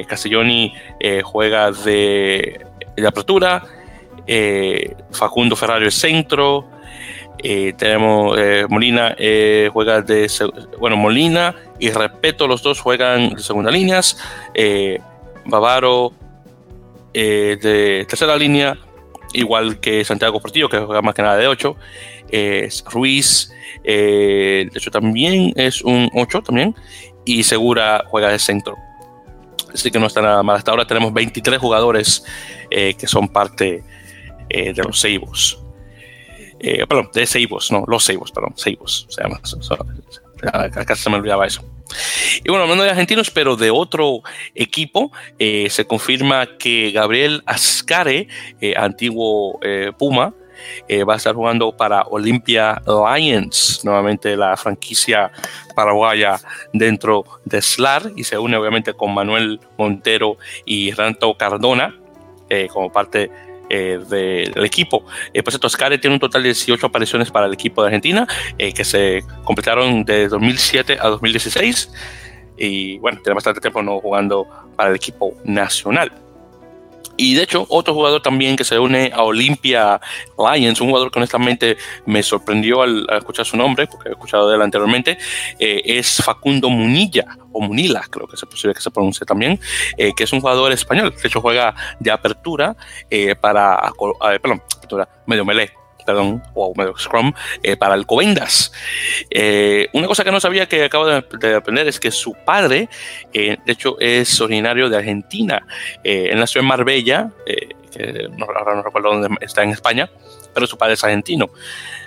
[0.06, 0.74] Castelloni
[1.22, 3.64] juega de, de, apertura,
[4.26, 6.66] eh, Facundo Ferrario es centro,
[7.42, 9.14] eh, tenemos eh, Molina
[9.72, 10.30] juega de
[10.78, 14.16] bueno Molina y Respeto los dos juegan de segunda líneas.
[15.46, 16.12] Bavaro
[17.12, 18.78] de tercera línea
[19.34, 21.76] igual que Santiago Portillo que juega más que nada de 8
[22.90, 23.52] Ruiz
[23.84, 26.74] de hecho también es un 8 también
[27.26, 28.76] y Segura juega de centro.
[29.72, 30.56] Así que no está nada mal.
[30.56, 32.24] Hasta ahora tenemos 23 jugadores
[32.70, 33.82] que son parte
[34.48, 35.60] eh, de los Seibos.
[36.60, 39.06] Eh, perdón, de Seibos, no, los Seibos, perdón, Seibos.
[39.08, 39.40] Se llama,
[40.74, 41.62] acá se me olvidaba eso.
[42.42, 44.22] Y bueno, hablando de argentinos, pero de otro
[44.54, 48.28] equipo, eh, se confirma que Gabriel Ascare,
[48.76, 49.60] antiguo
[49.98, 50.34] Puma,
[51.06, 55.30] va a estar jugando para Olympia Lions, nuevamente la franquicia
[55.74, 56.40] paraguaya
[56.72, 61.94] dentro de SLAR, y se une obviamente con Manuel Montero y Ranto Cardona
[62.72, 63.30] como parte
[63.74, 65.04] eh, del equipo.
[65.32, 68.24] Eh, pues Toscare tiene un total de 18 apariciones para el equipo de Argentina
[68.56, 71.90] eh, que se completaron de 2007 a 2016
[72.56, 76.12] y bueno, tiene bastante tiempo no jugando para el equipo nacional.
[77.16, 80.00] Y de hecho, otro jugador también que se une a Olympia
[80.38, 84.56] Lions, un jugador que honestamente me sorprendió al, escuchar su nombre, porque he escuchado de
[84.56, 85.18] él anteriormente,
[85.58, 89.60] eh, es Facundo Munilla, o Munila, creo que es posible que se pronuncie también,
[89.96, 91.14] eh, que es un jugador español.
[91.20, 92.76] De hecho, juega de apertura
[93.40, 98.72] para, para, perdón, apertura, medio melee perdón, o medio Scrum, eh, para el Covendas.
[99.30, 102.88] Eh, una cosa que no sabía que acabo de, aprender es que su padre,
[103.32, 105.66] eh, de hecho, es originario de Argentina.
[106.02, 107.30] él nació en Marbella,
[107.90, 110.10] que no, ahora no recuerdo dónde está en España,
[110.52, 111.50] pero su padre es argentino.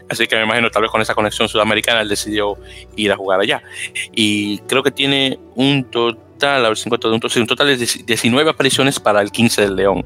[0.09, 2.57] Así que me imagino, tal vez con esa conexión sudamericana, él decidió
[2.95, 3.61] ir a jugar allá.
[4.13, 8.99] Y creo que tiene un total, a ver si encuentro un, total de 19 apariciones
[8.99, 10.03] para el 15 del León.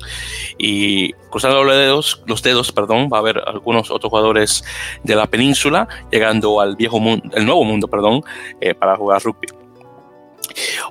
[0.57, 4.63] Y cruzando los dedos, los dedos, perdón, va a haber algunos otros jugadores
[5.03, 8.23] de la península llegando al viejo mundo, el nuevo mundo, perdón,
[8.59, 9.47] eh, para jugar rugby.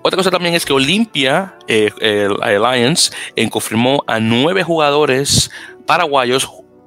[0.03, 3.13] Otra cosa también es que Olimpia eh, Alliance
[3.51, 5.51] confirmó a nueve jugadores
[5.87, 6.45] paraguayos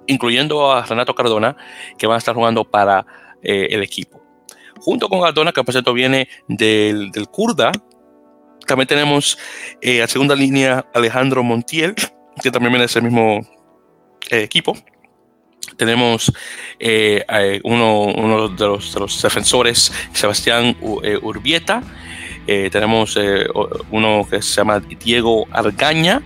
[0.08, 1.56] incluyendo a Renato Cardona,
[1.98, 3.06] que van a estar jugando para
[3.42, 4.22] eh, el equipo.
[4.80, 7.72] Junto con Cardona, que por cierto viene del, del Kurda,
[8.66, 9.38] también tenemos
[9.82, 11.96] eh, a segunda línea Alejandro Montiel,
[12.42, 13.42] que también viene de ese mismo
[14.30, 14.76] eh, equipo.
[15.78, 16.32] Tenemos
[17.64, 21.82] uno, de, los, defensores, Sebastián Urbieta.
[22.46, 23.18] tenemos
[23.90, 26.22] uno que se llama Diego Argaña.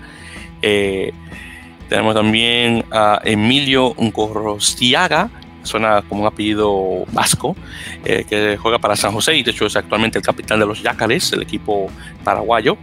[1.89, 5.29] Tenemos también a Emilio Ngorrostiaga,
[5.63, 7.55] suena como un apellido vasco,
[8.03, 10.81] eh, que juega para San José y de hecho es actualmente el capitán de los
[10.81, 11.89] Yácares, el equipo
[12.23, 12.77] paraguayo.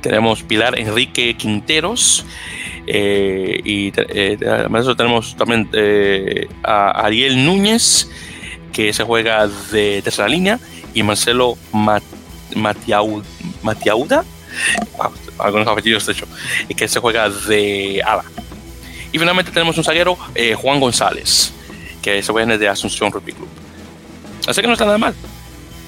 [0.00, 2.24] Tenemos Pilar Enrique Quinteros
[2.86, 5.68] eh, y eh, además tenemos también
[6.62, 8.10] a Ariel Núñez,
[8.72, 10.58] que se juega de tercera línea,
[10.92, 11.56] y Marcelo
[12.52, 14.24] Matiauda,
[15.38, 16.26] algunos apellidos de hecho,
[16.68, 18.24] y que se juega de ala.
[19.12, 21.52] Y finalmente tenemos un zaguero, eh, Juan González,
[22.02, 23.48] que se juega de Asunción Rugby Club.
[24.46, 25.14] Así que no está nada mal.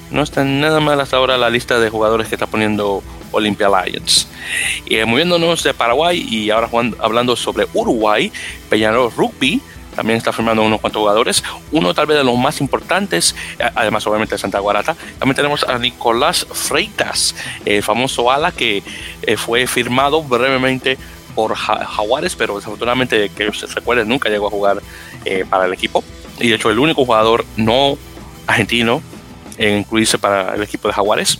[0.09, 4.27] No está nada mal hasta ahora la lista de jugadores que está poniendo Olympia Lions.
[4.85, 8.31] Y eh, moviéndonos de Paraguay y ahora hablando sobre Uruguay,
[8.69, 9.61] Peñarol Rugby
[9.97, 11.43] también está firmando unos cuantos jugadores.
[11.71, 13.35] Uno tal vez de los más importantes,
[13.73, 14.95] además obviamente de Santa Guarata.
[15.17, 18.83] También tenemos a Nicolás Freitas, el famoso ala que
[19.23, 20.99] eh, fue firmado brevemente
[21.33, 24.83] por Jaguares, pero desafortunadamente que se recuerde nunca llegó a jugar
[25.25, 26.03] eh, para el equipo.
[26.39, 27.97] Y de hecho el único jugador no
[28.45, 29.01] argentino
[29.57, 31.39] en incluirse para el equipo de Jaguares.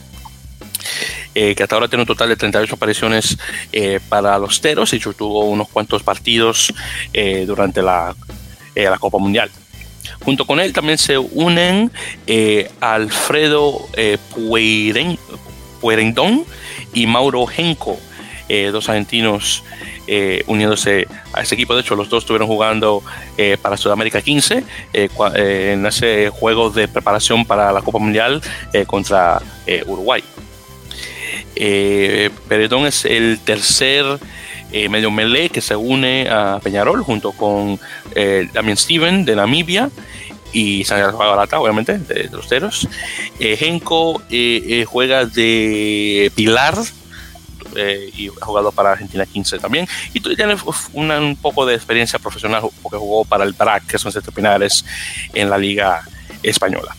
[1.35, 3.37] Eh, que hasta ahora tiene un total de 38 apariciones
[4.09, 6.73] para los Teros y tuvo unos cuantos partidos
[7.45, 8.15] durante la
[8.77, 9.49] eh, la Copa Mundial.
[10.23, 11.91] Junto con él también se unen
[12.27, 14.19] eh, Alfredo eh,
[15.81, 16.45] Puerendón
[16.93, 17.97] y Mauro Genco,
[18.71, 19.63] dos argentinos
[20.45, 21.73] uniéndose a ese equipo.
[21.73, 23.03] De hecho, los dos estuvieron jugando
[23.61, 24.63] para Sudamérica 15
[24.93, 28.41] en ese juego de preparación para la Copa Mundial
[28.85, 29.41] contra
[29.85, 30.23] Uruguay.
[32.47, 34.19] Peredón es el tercer
[34.77, 37.79] eh, medio melee que se une a Peñarol junto con
[38.13, 39.89] eh, Damien Steven de Namibia
[40.53, 42.87] y San Barata, obviamente, de, los Teros.
[43.39, 44.21] Eh, Genko
[44.85, 46.75] juega de Pilar
[48.15, 49.87] y ha jugado para Argentina 15 también.
[50.13, 50.55] Y tiene
[50.95, 54.31] un poco de experiencia profesional porque jugó para el BRAC, que son Siete
[55.33, 56.03] en la Liga
[56.43, 56.95] Española.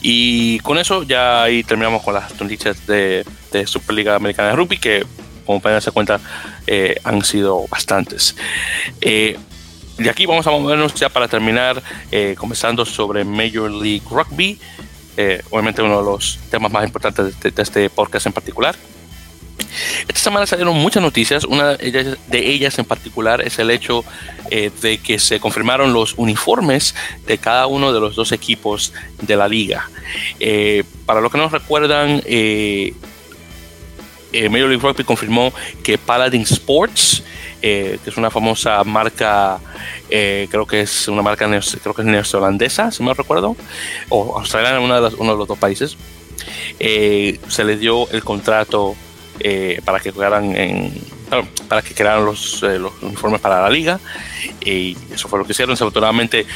[0.00, 4.78] Y con eso ya ahí terminamos con las noticias de, de Superliga Americana de Rugby,
[4.78, 5.04] que
[5.44, 6.20] como pueden darse cuenta,
[6.66, 8.34] eh, han sido bastantes.
[9.00, 9.38] Eh,
[9.98, 14.58] de aquí vamos a movernos ya para terminar, eh, comenzando sobre Major League Rugby,
[15.50, 18.74] obviamente uno de los temas más importantes de, este podcast en particular.
[20.08, 24.04] Esta semana salieron muchas noticias, una de ellas, en particular es el hecho
[24.50, 26.94] de que se confirmaron los uniformes
[27.26, 29.88] de cada uno de los dos equipos de la liga.
[31.06, 32.94] para los que no recuerdan, eh,
[34.50, 37.22] Major League Rugby confirmó que Paladin Sports,
[37.62, 39.58] eh, que es una famosa marca,
[40.10, 43.56] eh, creo que es una marca creo que es neozelandesa, si me recuerdo,
[44.08, 45.96] o australiana, uno de, uno de los dos países,
[46.78, 48.96] se le dio el contrato
[49.84, 50.54] para que jugaran
[51.68, 52.62] para que crearan los,
[53.02, 53.98] uniformes para la liga
[54.60, 55.74] y eso fue lo que hicieron.
[55.74, 56.46] Desafortunadamente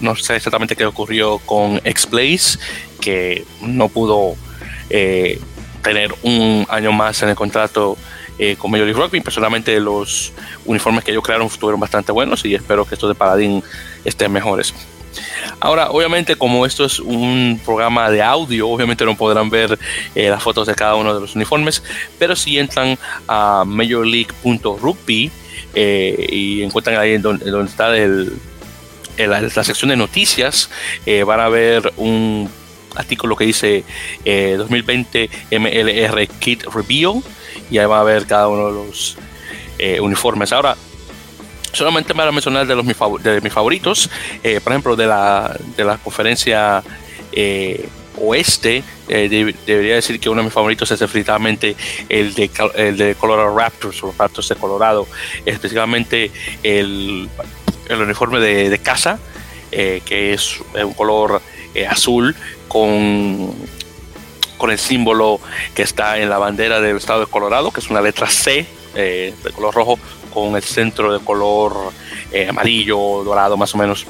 [0.00, 2.58] no sé exactamente qué ocurrió con X-Blaze
[3.00, 4.34] que no pudo
[5.82, 7.96] tener un año más en el contrato
[8.38, 9.20] eh, con Major League Rugby.
[9.20, 10.32] Personalmente los
[10.64, 13.62] uniformes que ellos crearon estuvieron bastante buenos y espero que estos de Paladín
[14.04, 14.74] estén mejores.
[15.60, 19.78] Ahora, obviamente, como esto es un programa de audio, obviamente no podrán ver
[20.14, 21.82] eh, las fotos de cada uno de los uniformes,
[22.18, 25.30] pero si entran a majorleague.rugby
[25.74, 28.32] eh, y encuentran ahí donde, donde está el,
[29.18, 30.70] la, sección de noticias,
[31.06, 32.48] eh, van a ver un
[32.96, 33.84] artículo que dice
[34.24, 37.22] 2020 MLR Kit Review
[37.70, 39.16] y ahí va a ver cada uno de los
[39.78, 40.52] eh, uniformes.
[40.52, 40.76] Ahora,
[41.72, 44.10] solamente para mencionar de, los, de mis favoritos,
[44.44, 46.82] eh, por ejemplo, de la, de la conferencia
[47.32, 51.74] eh, oeste, debería decir que uno de mis favoritos es definitivamente
[52.08, 55.08] el de, el de Colorado Raptors, los Raptors de Colorado,
[55.46, 56.30] específicamente
[56.62, 57.28] el,
[57.88, 59.18] el uniforme de, de casa,
[59.70, 61.40] que es un color
[61.88, 62.36] azul
[62.72, 63.52] con,
[64.56, 65.38] con el símbolo
[65.74, 69.34] que está en la bandera del estado de Colorado, que es una letra C eh,
[69.44, 69.98] de color rojo
[70.32, 71.92] con el centro de color
[72.32, 74.06] eh, amarillo, dorado más o menos.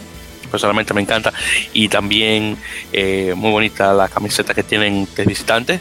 [0.48, 1.32] Personalmente me encanta.
[1.72, 2.56] Y también
[2.92, 5.80] eh, muy bonita la camiseta que tienen de visitante,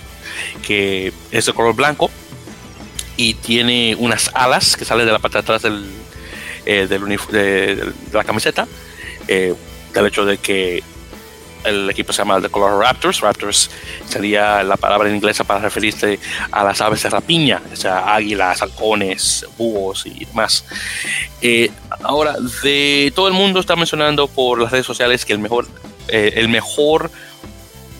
[0.65, 2.10] que es de color blanco
[3.15, 5.86] y tiene unas alas que salen de la parte de atrás del,
[6.65, 6.88] del
[7.30, 8.67] de, la camiseta,
[9.28, 10.82] del hecho de que
[11.63, 13.21] el equipo se llama The Color Raptors.
[13.21, 13.69] Raptors
[14.08, 16.19] sería la palabra en inglés para referirse
[16.52, 20.65] a las aves de rapiña, o sea, águilas, halcones, búhos y más.
[21.41, 21.71] Eh,
[22.04, 25.67] ahora, de todo el mundo está mencionando por las redes sociales que el mejor,
[26.08, 27.12] eh, el mejor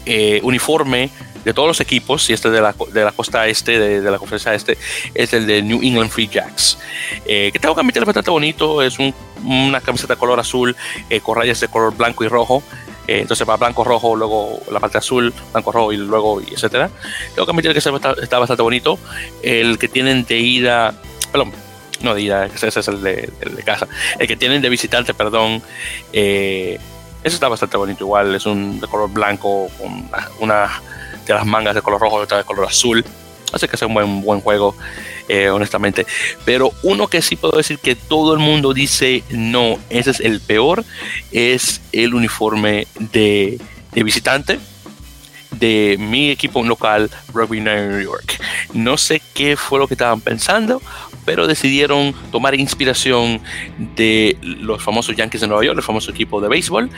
[0.06, 1.10] eh, uniforme
[1.43, 4.54] de todos los equipos, y este de la, de la costa este, de, la conferencia
[4.54, 4.78] este,
[5.15, 6.78] es el de New England Free Jacks.
[7.26, 8.97] que tengo que admitir bastante bonito, es
[9.43, 10.76] una camiseta de color azul
[11.24, 12.62] con rayas de color blanco y rojo.
[13.12, 16.89] Eh, entonces va blanco, rojo, luego la parte azul, blanco, rojo y luego, y etcétera.
[17.36, 18.97] Tengo que admitir que está, bastante bonito.
[19.43, 20.93] El que tienen de ida,
[21.30, 21.52] perdón,
[22.04, 23.30] no de ida, ese es el de,
[23.65, 23.86] casa.
[24.17, 25.62] El que tienen de visitante, perdón,
[26.13, 26.80] eh,
[27.21, 28.34] ese está bastante bonito igual.
[28.34, 30.69] Es un de color blanco con una
[31.26, 33.04] de las mangas de color rojo y otra de color azul.
[33.52, 34.76] Así que es un buen, buen juego,
[35.28, 36.06] eh, honestamente.
[36.46, 40.40] Pero uno que sí puedo decir que todo el mundo dice no, ese es el
[40.42, 40.84] peor,
[41.32, 43.60] es el uniforme de,
[43.94, 44.60] visitante
[45.52, 48.42] de mi equipo local, Rugby New York.
[48.74, 50.82] No sé qué fue lo que estaban pensando,
[51.26, 53.42] pero decidieron tomar inspiración
[53.96, 56.90] de los famosos Yankees de Nueva York, el famoso equipo de béisbol,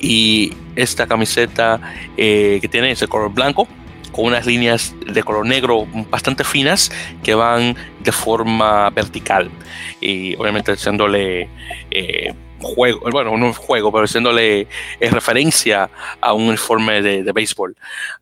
[0.00, 1.80] y esta camiseta
[2.16, 3.68] eh, que tiene ese color blanco
[4.12, 9.50] con unas líneas de color negro bastante finas que van de forma vertical
[10.00, 11.48] y obviamente haciéndole
[11.90, 14.68] eh, juego, bueno, no juego, pero haciéndole
[15.00, 17.74] eh, referencia a un uniforme de, béisbol.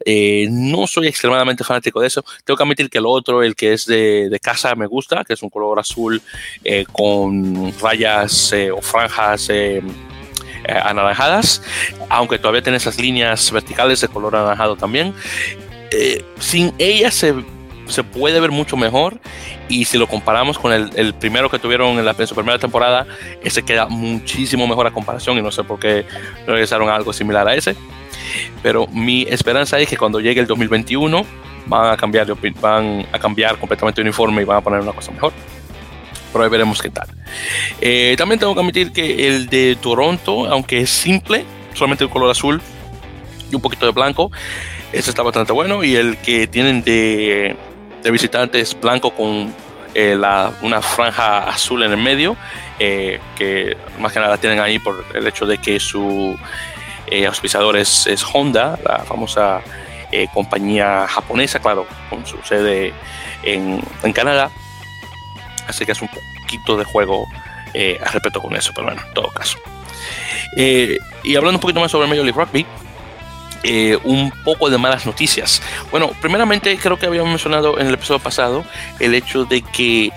[0.04, 2.24] Eh, no soy extremadamente fanático de eso.
[2.44, 5.42] Tengo que admitir que el otro, el que es de, casa, me gusta, que es
[5.42, 6.22] un color azul
[6.92, 9.50] con rayas o franjas
[10.66, 11.62] anaranjadas,
[12.08, 15.14] aunque todavía tiene esas líneas verticales de color anaranjado también.
[15.90, 17.34] Eh, sin ella se,
[18.12, 19.20] puede ver mucho mejor
[19.68, 23.06] y si lo comparamos con el, primero que tuvieron en, la, su primera temporada,
[23.42, 26.04] ese queda muchísimo mejor a comparación y no sé por qué
[26.46, 27.74] regresaron a algo similar a ese.
[28.62, 31.24] Pero mi esperanza es que cuando llegue el 2021
[31.66, 32.26] van a cambiar,
[32.60, 35.32] van a cambiar completamente el uniforme y van a poner una cosa mejor.
[36.32, 37.08] Pero ahí veremos qué tal.
[37.80, 42.30] Eh, también tengo que admitir que el de Toronto, aunque es simple, solamente el color
[42.30, 42.60] azul
[43.50, 44.30] y un poquito de blanco,
[44.92, 45.84] ese está bastante bueno.
[45.84, 47.56] Y el que tienen de,
[48.02, 49.52] de visitantes blanco con
[49.94, 50.16] eh,
[50.62, 52.36] una franja azul en el medio,
[52.78, 56.38] eh, que más que nada tienen ahí por el hecho de que su
[57.08, 59.62] eh, auspiciador es, Honda, la famosa
[60.34, 62.92] compañía japonesa, claro, con su sede
[63.44, 64.50] en, en, Canadá.
[65.68, 67.26] Así que es un poquito de juego
[67.74, 69.58] al respecto con eso, pero bueno, en todo caso.
[70.56, 72.66] y hablando un poquito más sobre Major League Rugby,
[73.62, 75.60] eh, un poco de malas noticias.
[75.90, 78.64] Bueno, primeramente creo que habíamos mencionado en el episodio pasado
[78.98, 80.10] el hecho de que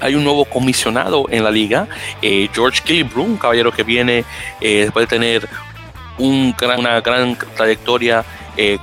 [0.00, 1.88] hay un nuevo comisionado en la liga,
[2.22, 4.24] eh, George Kilbrew, un caballero que viene
[4.60, 5.48] eh, después de tener
[6.18, 8.24] una gran trayectoria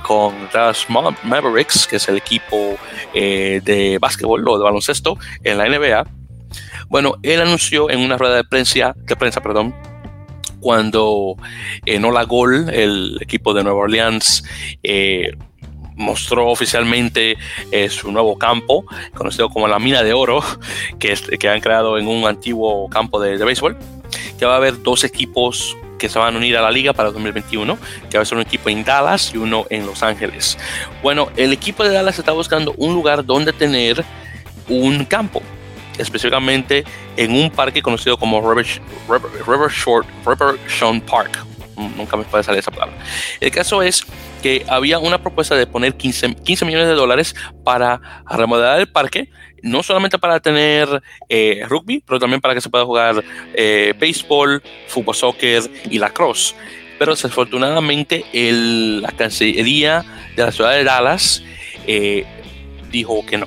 [0.02, 2.78] con Dallas Mavericks, que es el equipo
[3.12, 6.06] de básquetbol o de baloncesto en la NBA.
[6.88, 9.74] Bueno, él anunció en una rueda de prensa, de prensa perdón,
[10.66, 11.36] cuando
[11.84, 14.42] en Ola Gol, el equipo de Nueva Orleans,
[14.82, 15.30] eh,
[15.94, 17.36] mostró oficialmente
[17.70, 20.42] eh, su nuevo campo, conocido como la mina de oro,
[20.98, 23.76] que, que han creado en un antiguo campo de, béisbol,
[24.40, 27.12] que va a haber dos equipos que se van a unir a la liga para
[27.12, 27.78] 2021,
[28.10, 30.58] que va a ser un equipo en Dallas y uno en Los Ángeles.
[31.00, 34.04] Bueno, el equipo de Dallas está buscando un lugar donde tener
[34.68, 35.42] un campo
[35.98, 36.84] específicamente
[37.16, 38.66] en un parque conocido como River,
[39.70, 41.44] Short, River Sean Park.
[41.76, 42.96] Mm, nunca me puede salir esa palabra.
[43.40, 44.04] El caso es
[44.42, 49.30] que había una propuesta de poner 15, 15 millones de dólares para remodelar el parque,
[49.62, 53.22] no solamente para tener eh, rugby, pero también para que se pueda jugar
[53.54, 56.54] eh, béisbol, fútbol, soccer y lacrosse.
[56.98, 60.04] Pero desafortunadamente el, la Cancillería
[60.34, 61.42] de la ciudad de Dallas
[61.86, 62.24] eh,
[62.90, 63.46] dijo que no,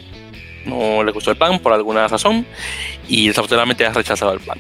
[0.66, 2.46] no le gustó el plan por alguna razón
[3.08, 4.60] y desafortunadamente ha rechazado el plan.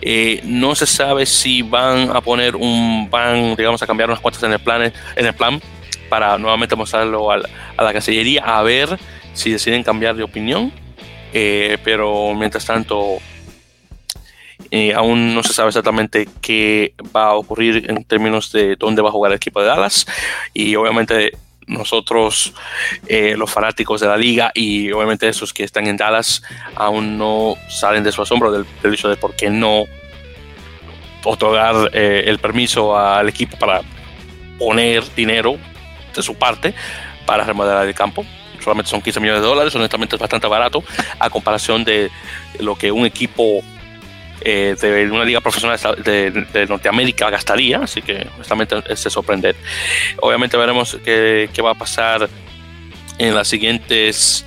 [0.00, 4.42] Eh, no se sabe si van a poner un van, digamos, a cambiar unas cuantas
[4.42, 5.60] en el plan, en el plan
[6.08, 8.98] para nuevamente mostrarlo a la, Cancillería a ver
[9.32, 10.72] si deciden cambiar de opinión.
[11.32, 13.16] Eh, pero mientras tanto,
[14.70, 19.08] eh, aún no se sabe exactamente qué va a ocurrir en términos de dónde va
[19.08, 20.04] a jugar el equipo de Dallas.
[20.52, 21.32] Y obviamente
[21.72, 22.52] nosotros,
[23.06, 26.42] eh, los fanáticos de la liga y obviamente esos que están en Dallas,
[26.74, 29.84] aún no salen de su asombro del, hecho de por qué no
[31.24, 33.82] otorgar eh, el permiso al equipo para
[34.58, 35.56] poner dinero
[36.14, 36.74] de su parte
[37.26, 38.24] para remodelar el campo.
[38.62, 40.84] Solamente son 15 millones de dólares, honestamente es bastante barato
[41.18, 42.10] a comparación de
[42.60, 43.62] lo que un equipo
[44.44, 49.56] de una liga profesional de, Norteamérica gastaría, así que honestamente es de sorprender.
[50.20, 52.28] Obviamente veremos qué, qué va a pasar
[53.18, 54.44] en las siguientes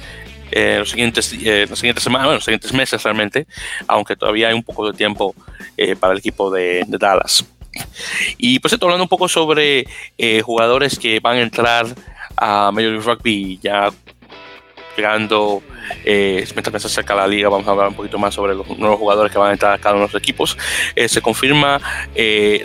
[0.52, 3.48] eh, los siguientes, eh, las siguientes semanas, bueno, los siguientes meses realmente,
[3.88, 5.36] aunque todavía hay un poco de tiempo
[5.76, 7.46] eh, para el equipo de, Dallas.
[8.38, 9.86] Y pues estoy hablando un poco sobre
[10.44, 11.88] jugadores que van a entrar
[12.38, 13.92] a Major League Rugby ya
[14.96, 15.62] llegando,
[16.04, 19.32] mientras se acerca la liga, vamos a hablar un poquito más sobre los nuevos jugadores
[19.32, 20.58] que van a entrar a cada uno de los equipos.
[20.96, 21.80] se confirma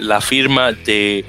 [0.01, 1.24] la firma de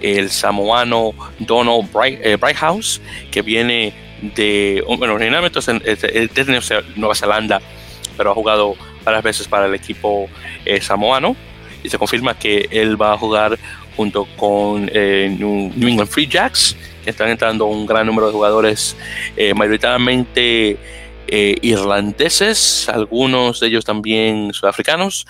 [0.00, 3.00] el samoano Donald Bright, Brighthouse,
[3.30, 3.92] que viene
[4.34, 7.60] de, bueno, originalmente es de Nueva Zelanda,
[8.16, 10.28] pero ha jugado varias veces para el equipo
[10.64, 11.36] eh, samoano
[11.82, 13.58] y se confirma que él va a jugar
[13.96, 16.76] junto con eh, New, England Free Jacks,
[17.10, 18.96] están entrando un gran número de jugadores
[19.36, 20.78] eh, mayoritariamente
[21.26, 25.26] irlandeses, algunos de ellos también sudafricanos,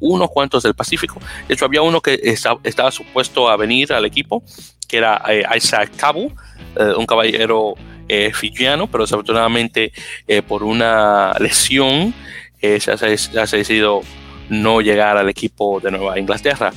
[0.00, 1.18] unos cuantos del Pacífico.
[1.48, 4.42] De hecho, había uno que estaba supuesto a venir al equipo,
[4.86, 5.22] que era
[5.56, 6.30] Isaac Cabu,
[6.76, 7.74] un caballero
[8.06, 9.90] eh, fijiano, pero desafortunadamente
[10.28, 12.12] eh, por una lesión
[12.60, 14.02] eh, se, ha, decidido
[14.50, 16.70] no llegar al equipo de Nueva Inglaterra.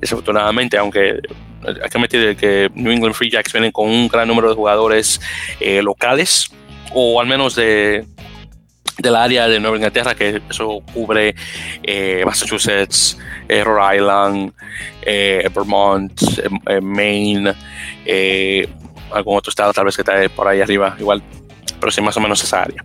[0.00, 1.20] Desafortunadamente, aunque
[1.66, 5.20] hay que meter que New England Free Jacks vienen con un gran número de jugadores
[5.82, 6.50] locales,
[6.92, 8.04] o al menos de,
[8.98, 11.34] del área de Nueva Inglaterra, que eso cubre
[12.24, 14.52] Massachusetts, Rhode Island,
[15.54, 16.20] Vermont,
[16.82, 17.54] Maine,
[19.10, 21.22] algún otro estado tal vez que está por ahí arriba, igual,
[21.84, 22.82] pero sí más o menos esa área.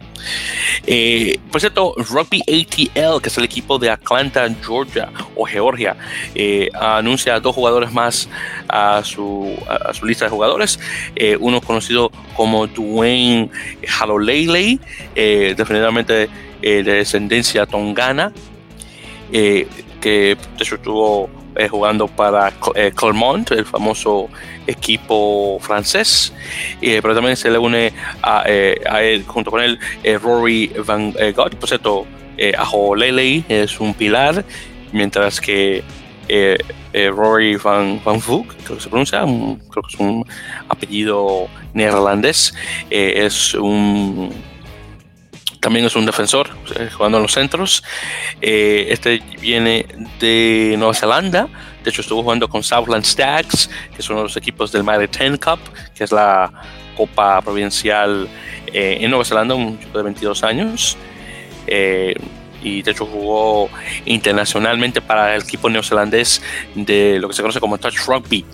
[0.86, 5.96] Eh, por cierto, Rugby ATL, que es el equipo de Atlanta, Georgia o Georgia,
[6.36, 8.28] eh, anuncia dos jugadores más
[8.68, 10.82] a su, a su lista de jugadores.
[11.16, 13.50] Eh, uno conocido como Dwayne
[13.88, 14.80] Halolele,
[15.16, 16.30] definitivamente
[16.62, 18.34] de descendencia tongana,
[19.32, 19.66] que
[20.02, 20.78] de hecho
[21.66, 22.52] estuvo jugando para
[22.96, 24.30] Clermont, el famoso
[24.68, 26.34] equipo francés,
[26.82, 31.12] eh, pero también se le une a, eh, él, junto con él, eh, Rory Van
[31.12, 31.56] Gogh.
[31.56, 32.06] Por cierto,
[32.58, 34.46] Ajo Lele es un pilar,
[34.94, 35.84] mientras que
[36.94, 38.46] Rory Van, Van creo
[38.76, 40.26] que se pronuncia, creo que es un
[40.70, 42.54] apellido neerlandés,
[42.90, 44.32] es un
[45.60, 46.50] también es un defensor
[46.94, 47.84] jugando en los centros.
[48.42, 49.86] este viene
[50.20, 51.50] de Nueva Zelanda,
[51.84, 55.60] de hecho, estuvo jugando con Southland Stags, que son los equipos del Mighty Ten Cup,
[55.96, 56.52] que es la
[56.96, 58.28] Copa Provincial
[58.68, 60.98] eh, en Nueva Zelanda, un chico de 22 años.
[61.68, 62.14] Eh,
[62.62, 63.70] y de hecho jugó
[64.06, 66.42] internacionalmente para el equipo neozelandés
[66.76, 68.46] de lo que se conoce como Touch Rugby,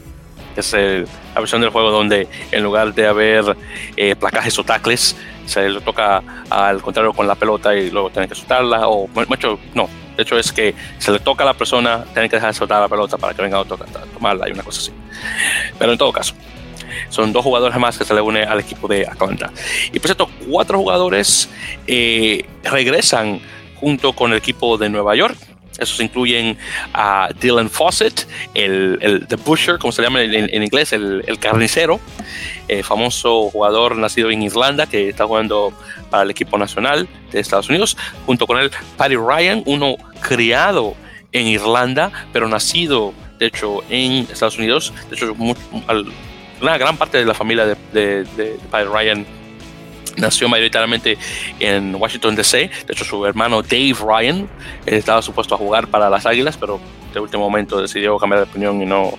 [0.62, 3.58] es la versión del juego donde en lugar de haber
[3.98, 8.30] eh, placajes o tacles, se le toca al contrario con la pelota y luego tienen
[8.30, 12.06] que soltarla, o, mucho, no, de hecho, es que se le toca a la persona,
[12.14, 14.64] tiene que dejar de soltar la pelota para que venga otro a tomarla y una
[14.64, 14.92] cosa así.
[15.78, 16.34] Pero en todo caso,
[17.10, 19.52] son dos jugadores más que se le une al equipo de Atlanta.
[19.92, 21.50] Y por cierto, cuatro jugadores
[21.88, 23.42] eh, regresan
[23.76, 25.38] junto con el equipo de Nueva York.
[25.80, 26.58] Esos incluyen
[26.94, 32.00] a Dylan Fawcett, el, el The Busher, como se llama en, inglés, el, el carnicero,
[32.68, 35.74] eh, famoso jugador nacido en Irlanda que está jugando
[36.10, 37.98] para el equipo nacional de Estados Unidos.
[38.26, 40.96] Junto con él, Paddy Ryan, uno criado
[41.32, 44.94] en Irlanda, pero nacido, de hecho, en Estados Unidos.
[45.10, 45.36] De hecho,
[46.62, 49.26] una gran parte de la familia de, de, de Paddy Ryan
[50.18, 51.18] nació mayoritariamente
[51.60, 52.58] en Washington DC.
[52.58, 54.48] De hecho, su hermano Dave Ryan
[54.86, 56.80] estaba supuesto a jugar para las Águilas, pero
[57.14, 59.14] de último momento decidió cambiar de opinión y no,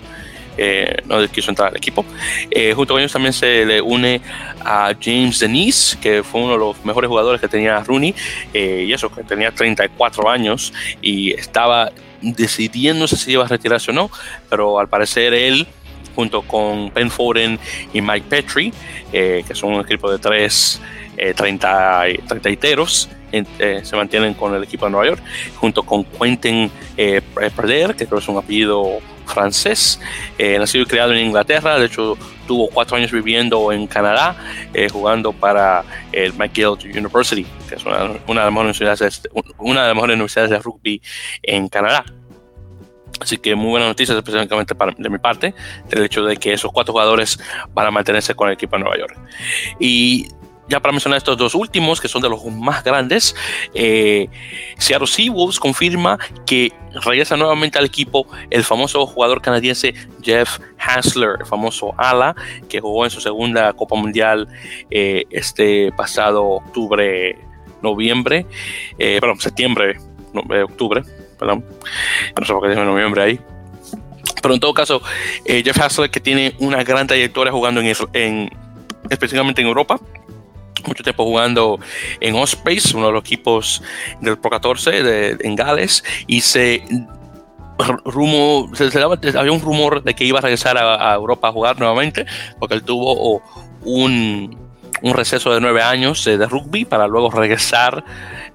[0.58, 2.04] eh, no quiso entrar al equipo.
[2.50, 4.20] Eh, junto con ellos también se le une
[4.64, 8.14] a James Denise, que fue uno de los mejores jugadores que tenía Rooney,
[8.54, 10.72] eh, y eso, que tenía 34 años
[11.02, 11.90] y estaba
[12.22, 14.10] decidiéndose si iba a retirarse o no,
[14.48, 15.66] pero al parecer él
[16.16, 17.60] junto con Ben Foden
[17.92, 18.72] y Mike Petrie,
[19.12, 20.80] eh, que son un equipo de tres
[21.16, 22.48] eh, 30, 30
[23.32, 25.22] eh, se mantienen con el equipo de Nueva York,
[25.56, 30.00] junto con Quentin eh, Perder, que creo que es un apellido francés,
[30.38, 34.36] eh, nacido y criado en Inglaterra, de hecho tuvo cuatro años viviendo en Canadá,
[34.92, 39.22] jugando para el McGill University, que es una, una, de las mejores universidades,
[39.58, 41.02] una de las mejores universidades de rugby
[41.42, 42.04] en Canadá.
[43.20, 45.54] Así que muy buenas noticias, especialmente para, de mi parte,
[45.90, 47.38] el hecho de que esos cuatro jugadores
[47.72, 49.18] van a mantenerse con el equipo de Nueva York.
[49.80, 50.28] Y
[50.68, 53.34] ya para mencionar estos dos últimos, que son de los más grandes,
[53.74, 54.28] eh,
[54.78, 56.72] Seattle Seawolves confirma que
[57.04, 62.34] regresa nuevamente al equipo el famoso jugador canadiense Jeff Hansler, el famoso ala,
[62.68, 64.48] que jugó en su segunda Copa Mundial
[64.90, 67.38] eh, este pasado octubre,
[67.82, 68.46] noviembre,
[68.98, 69.98] eh, perdón, septiembre,
[70.64, 71.02] octubre,
[71.38, 71.64] perdón,
[72.38, 73.40] no sé por qué dije noviembre ahí.
[74.42, 75.02] Pero en todo caso,
[75.44, 78.50] eh, Jeff Haslett, que tiene una gran trayectoria jugando en, en
[79.10, 79.98] específicamente en Europa,
[80.86, 81.78] mucho tiempo jugando
[82.20, 83.82] en Ospreys, uno de los equipos
[84.20, 86.82] del Pro 14 de, en Gales, y se
[88.04, 88.84] rumo, se,
[89.36, 92.26] había un rumor de que iba a regresar a, Europa a jugar nuevamente,
[92.58, 93.42] porque él tuvo
[93.82, 94.56] un,
[95.02, 98.04] un receso de nueve años eh, de rugby para luego regresar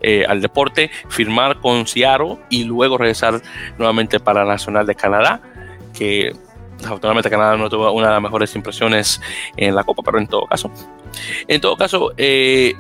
[0.02, 3.42] eh, al deporte, firmar con Seattle y luego regresar
[3.78, 5.42] nuevamente para Nacional de Canadá,
[5.94, 6.34] que
[6.84, 9.22] afortunadamente Canadá no tuvo una de las mejores impresiones
[9.58, 10.72] en la Copa, pero en todo caso.
[11.48, 12.74] En todo caso, eh,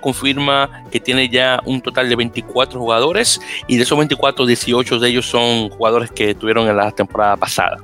[0.00, 5.08] confirma que tiene ya un total de 24 jugadores y de esos 24, 18 de
[5.08, 7.78] ellos son jugadores que tuvieron en la temporada pasada.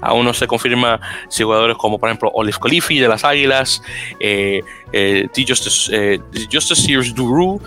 [0.00, 3.82] Aún no se confirma si jugadores como por ejemplo Olive Khalifi de las Águilas,
[4.18, 4.62] eh,
[4.92, 6.20] eh, Justice, eh,
[6.50, 7.60] Justice Sears Duru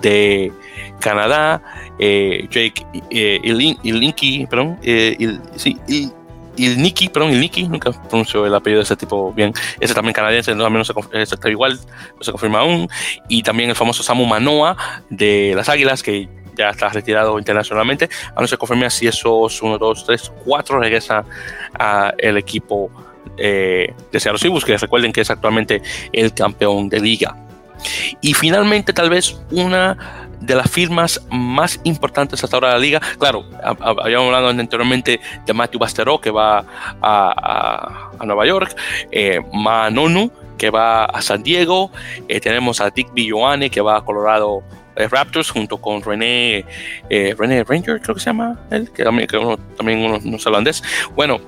[0.00, 0.52] de
[1.00, 1.62] Canadá,
[1.98, 3.40] eh, Jake eh,
[3.82, 6.12] Ilinki, perdón, il, sí, il,
[6.56, 7.32] Ilniki, perdón,
[7.68, 9.52] nunca pronuncio el apellido de ese tipo bien.
[9.80, 11.78] Ese también canadiense, no, no se, está igual,
[12.16, 12.88] no se confirma aún.
[13.28, 14.76] Y también el famoso Samu Manoa
[15.10, 18.08] de las Águilas, que ya está retirado internacionalmente.
[18.34, 21.24] Aún no se confirma si esos 1, 2, 3, 4 regresa
[21.74, 22.90] al equipo
[23.38, 25.82] eh, de Seattle Seahawks, que recuerden que es actualmente
[26.12, 27.36] el campeón de liga.
[28.20, 33.00] Y finalmente, tal vez una de las firmas más importantes hasta ahora de la liga.
[33.18, 36.64] Claro, habíamos hablado anteriormente de Matthew Bastero, que va
[37.00, 38.76] a, Nueva York,
[39.10, 41.90] eh, Manonu, que va a San Diego,
[42.28, 44.62] eh, tenemos a Dick Villoane, que va a Colorado
[44.96, 46.64] eh, Raptors junto con René,
[47.10, 50.46] René Ranger, creo que se llama él, que también, que uno, también uno, no es
[50.46, 50.82] holandés.
[51.14, 51.40] Bueno,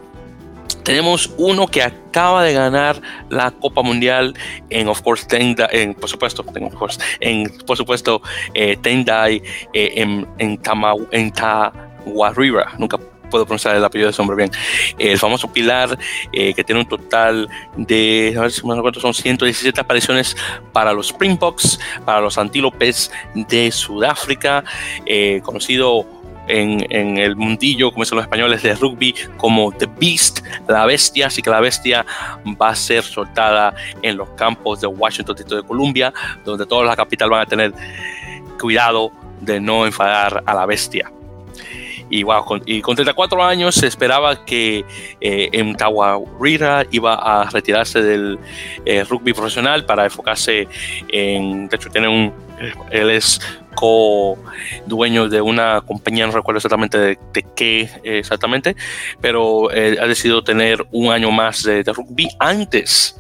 [0.87, 4.35] tenemos uno que acaba de ganar la Copa Mundial
[4.71, 8.23] en, of course, Tendai, en, por supuesto, course, en, por supuesto,
[8.55, 12.99] eh, Tendai, eh, en, en, Tama, en Tawarira, nunca
[13.31, 14.51] puedo pronunciar el apellido de ese hombre bien,
[14.97, 15.99] el famoso Pilar,
[16.33, 20.37] eh, que tiene un total de, a ver si me acuerdo, son 117 apariciones
[20.73, 24.63] para los Springboks, para los Antílopes de Sudáfrica,
[25.05, 26.07] eh, conocido
[26.49, 31.27] en, en, el mundillo, como dicen los españoles, de rugby, como The Beast, la bestia,
[31.27, 32.05] así que la bestia
[32.61, 36.13] va a ser soltada en los campos de Washington, de Columbia,
[36.45, 37.73] donde toda la capital van a tener
[38.59, 41.11] cuidado de no enfadar a la bestia.
[42.09, 44.85] Y, wow, con, y con 34 años se esperaba que
[45.21, 48.39] eh, en Tawarira iba a retirarse del
[48.85, 50.69] eh, rugby profesional para enfocarse
[51.09, 52.33] en, de hecho tiene un,
[52.93, 53.41] él es
[53.77, 57.19] co-dueño de una compañía, no recuerdo exactamente de,
[57.55, 58.75] qué exactamente,
[59.21, 63.17] pero eh, ha decidido tener un año más de, rugby antes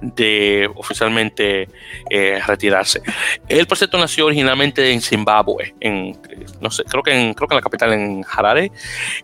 [0.00, 1.68] de oficialmente
[2.08, 3.02] eh, retirarse.
[3.48, 6.18] El proyecto nació originalmente en Zimbabue, en,
[6.60, 8.72] no sé, creo que en, creo que en la capital, en Harare,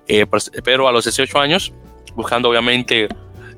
[0.09, 0.27] eh,
[0.63, 1.73] pero a los 18 años,
[2.15, 3.09] buscando obviamente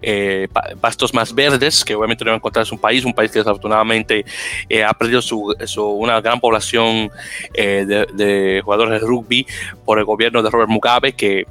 [0.07, 0.49] eh,
[0.83, 4.27] pastos más verdes, que obviamente no va un país, un país que desafortunadamente
[4.69, 5.57] eh, ha perdido su,
[5.99, 7.11] una gran población
[7.55, 9.47] eh, de, jugadores de rugby
[9.87, 11.47] por el gobierno de Robert Mugabe, que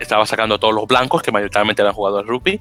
[0.00, 2.60] estaba sacando a todos los blancos, que mayoritariamente eran jugadores de rugby.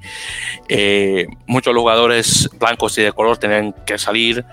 [1.47, 4.45] muchos jugadores blancos y de color tenían que salir.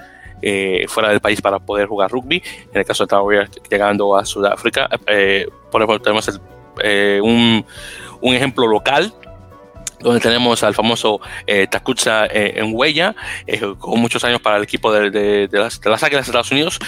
[0.88, 2.42] fuera del país para poder jugar rugby.
[2.72, 6.40] En el caso de Tower llegando a Sudáfrica, por ejemplo, tenemos
[7.22, 7.66] un,
[8.22, 9.12] un, ejemplo local
[10.00, 13.14] donde tenemos al famoso eh, eh, en huella,
[13.46, 16.78] eh, con muchos años para el equipo de, las, de las, Águilas de Estados Unidos,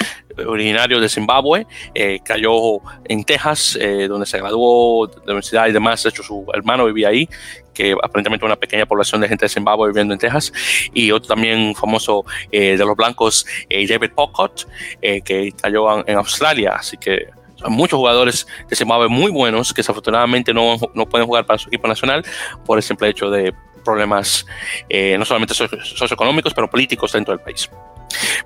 [0.47, 6.03] originario de Zimbabue, eh, cayó en Texas, donde se graduó de la universidad y demás,
[6.03, 7.29] de hecho su hermano vivía ahí,
[7.75, 10.53] que aparentemente una pequeña población de gente de Zimbabue viviendo en Texas,
[10.95, 14.67] y otro también famoso de los blancos, David Pocott,
[15.01, 17.29] que cayó en Australia, así que
[17.69, 21.89] muchos jugadores de Zimbabue muy buenos que desafortunadamente no, no, pueden jugar para su equipo
[21.89, 22.25] nacional
[22.65, 24.47] por el simple hecho de problemas
[24.89, 27.69] eh, no solamente socioeconómicos, pero políticos dentro del país.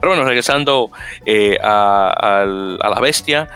[0.01, 0.91] Pero bueno, regresando
[1.25, 3.49] eh, a, la bestia,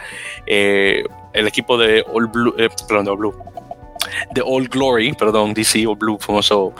[0.47, 2.55] eh, el equipo de All Blue,
[2.89, 3.35] perdón, de Blue,
[4.33, 6.73] de All Glory, perdón, DC All Blue, famoso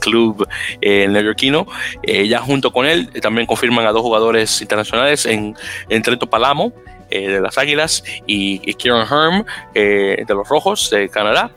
[0.00, 0.46] club
[0.82, 1.66] neoyorquino.
[2.02, 5.54] Ya junto con él también confirman a dos jugadores internacionales en,
[5.88, 6.72] en Trento Palamo
[7.10, 9.44] eh, de las Águilas y, Kieran Herm
[9.74, 11.50] eh, de los Rojos de Canadá.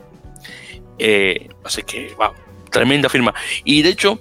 [0.98, 2.32] Eh, así que, wow,
[2.70, 3.34] tremenda firma.
[3.64, 4.18] Y de hecho,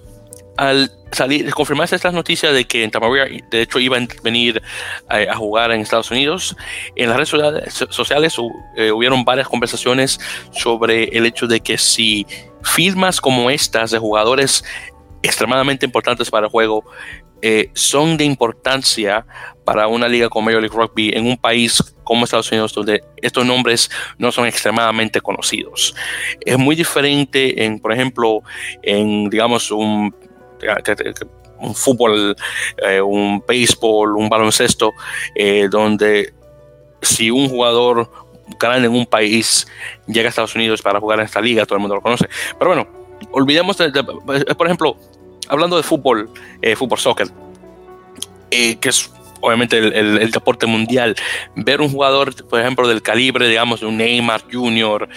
[0.58, 4.62] al salir, confirmarse estas noticias de que en Tamaria, de hecho, iba a venir
[5.08, 6.56] a, jugar en Estados Unidos,
[6.96, 10.20] en las redes sociales, hubieron varias conversaciones
[10.52, 12.26] sobre el hecho de que si
[12.64, 14.64] firmas como estas de jugadores
[15.22, 16.84] extremadamente importantes para el juego
[17.42, 19.26] eh, son de importancia
[19.64, 23.46] para una liga como Major League Rugby en un país como Estados Unidos, donde estos
[23.46, 25.94] nombres no son extremadamente conocidos.
[26.42, 28.42] Es muy diferente en, por ejemplo,
[28.82, 30.16] en, digamos, un,
[31.76, 32.36] fútbol,
[32.78, 34.94] eh, un béisbol, un baloncesto,
[35.36, 36.34] eh, donde
[37.02, 38.10] si un jugador
[38.60, 39.68] grande en un país
[40.08, 42.28] llega a Estados Unidos para jugar en esta liga, todo el mundo lo conoce.
[42.58, 42.88] Pero bueno,
[43.32, 43.92] olvidemos, de,
[44.56, 44.98] por ejemplo,
[45.50, 46.30] hablando de fútbol,
[46.62, 47.28] eh, fútbol soccer,
[48.50, 51.16] que es obviamente el, deporte mundial,
[51.56, 55.08] ver un jugador, por ejemplo, del calibre, digamos, de un Neymar Jr.,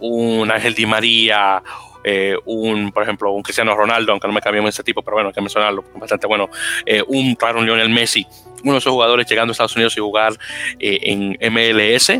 [0.00, 1.62] un Ángel Di María,
[2.08, 5.30] eh, un, por ejemplo, un Cristiano Ronaldo, aunque no me cambió ese tipo, pero bueno,
[5.30, 6.48] hay que mencionarlo, bastante bueno,
[6.86, 8.24] eh, un, claro, Lionel Messi,
[8.62, 10.34] uno de esos jugadores llegando a Estados Unidos y jugar
[10.78, 12.12] eh, en MLS,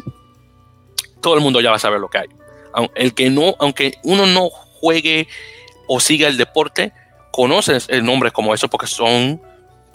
[1.22, 2.26] todo el mundo ya va a saber lo que hay.
[2.96, 5.28] El que no, aunque uno no juegue
[5.86, 6.92] o siga el deporte,
[7.36, 9.38] conoce el nombre como eso porque son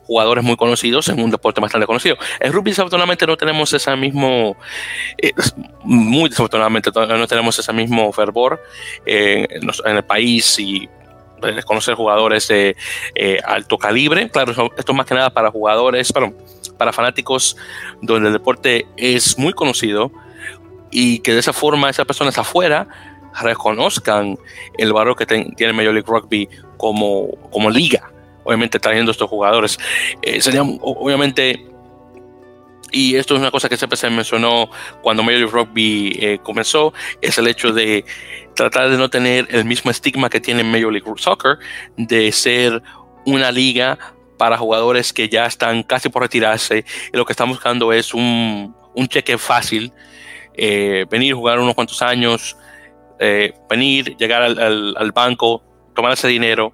[0.05, 2.17] jugadores muy conocidos en un deporte bastante conocido.
[2.39, 4.55] En rugby desafortunadamente no tenemos ese mismo,
[5.17, 5.31] eh,
[5.83, 8.61] muy desafortunadamente no tenemos ese mismo fervor
[9.07, 9.47] en,
[9.85, 10.87] el país y
[11.39, 12.75] pues, conocer jugadores de
[13.15, 14.29] eh, alto calibre.
[14.29, 16.35] Claro, esto es más que nada para jugadores, perdón,
[16.77, 17.57] para fanáticos
[18.03, 20.11] donde el deporte es muy conocido
[20.91, 22.87] y que de esa forma esas personas afuera
[23.41, 24.37] reconozcan
[24.77, 26.49] el valor que tiene Major League Rugby
[26.81, 28.11] como, como liga
[28.43, 29.77] obviamente trayendo estos jugadores.
[30.21, 31.65] Eh, sería, obviamente,
[32.91, 34.69] y esto es una cosa que siempre se mencionó
[35.01, 38.03] cuando Major League Rugby eh, comenzó, es el hecho de
[38.55, 41.57] tratar de no tener el mismo estigma que tiene Major League Soccer,
[41.97, 42.81] de ser
[43.25, 43.97] una liga
[44.37, 48.75] para jugadores que ya están casi por retirarse y lo que están buscando es un,
[48.95, 49.93] un cheque fácil,
[50.57, 52.57] eh, venir, jugar unos cuantos años,
[53.69, 55.61] venir, llegar al, al, al banco,
[55.93, 56.73] tomar ese dinero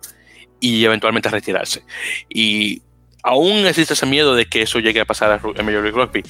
[0.59, 1.83] y eventualmente retirarse.
[2.29, 2.81] Y
[3.23, 6.23] aún existe ese miedo de que eso llegue a pasar a Major League Rugby.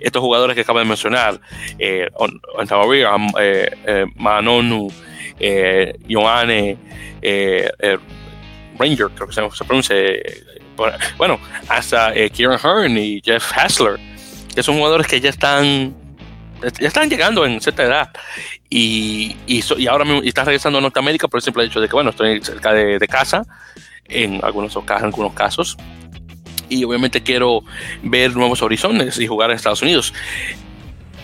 [0.00, 1.40] Estos jugadores que acabo de mencionar,
[1.78, 4.88] eh, eh, eh, Manonu,
[5.38, 6.76] eh, Ioane,
[7.22, 7.70] eh,
[8.78, 9.96] Ranger, creo que se, pronuncia,
[11.16, 11.38] bueno,
[11.68, 13.98] hasta Kieran Hearn y Jeff Hassler,
[14.54, 15.94] que son jugadores que ya están
[16.78, 18.10] ya están llegando en cierta edad
[18.68, 22.10] y, y, ahora mismo están regresando a Norteamérica por el simple hecho de que, bueno,
[22.10, 23.44] estoy cerca de, de casa
[24.06, 25.76] en algunos, en algunos casos
[26.72, 27.62] y obviamente quiero
[28.02, 30.14] ver nuevos horizontes y jugar en Estados Unidos.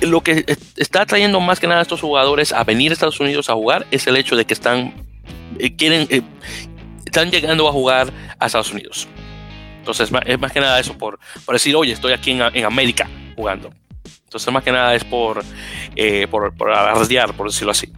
[0.01, 0.45] Lo que
[0.76, 3.86] está trayendo más que nada a estos jugadores a venir a Estados Unidos a jugar
[3.91, 4.95] es el hecho de que están,
[5.59, 6.22] eh, quieren, eh,
[7.05, 9.09] están llegando a jugar a Estados Unidos.
[9.78, 13.09] Entonces es más que nada eso por, por decir, oye, estoy aquí en, en América
[13.34, 13.72] jugando.
[14.25, 15.43] Entonces, más que nada es por,
[15.97, 17.91] eh, por, por arrasdear, por decirlo así.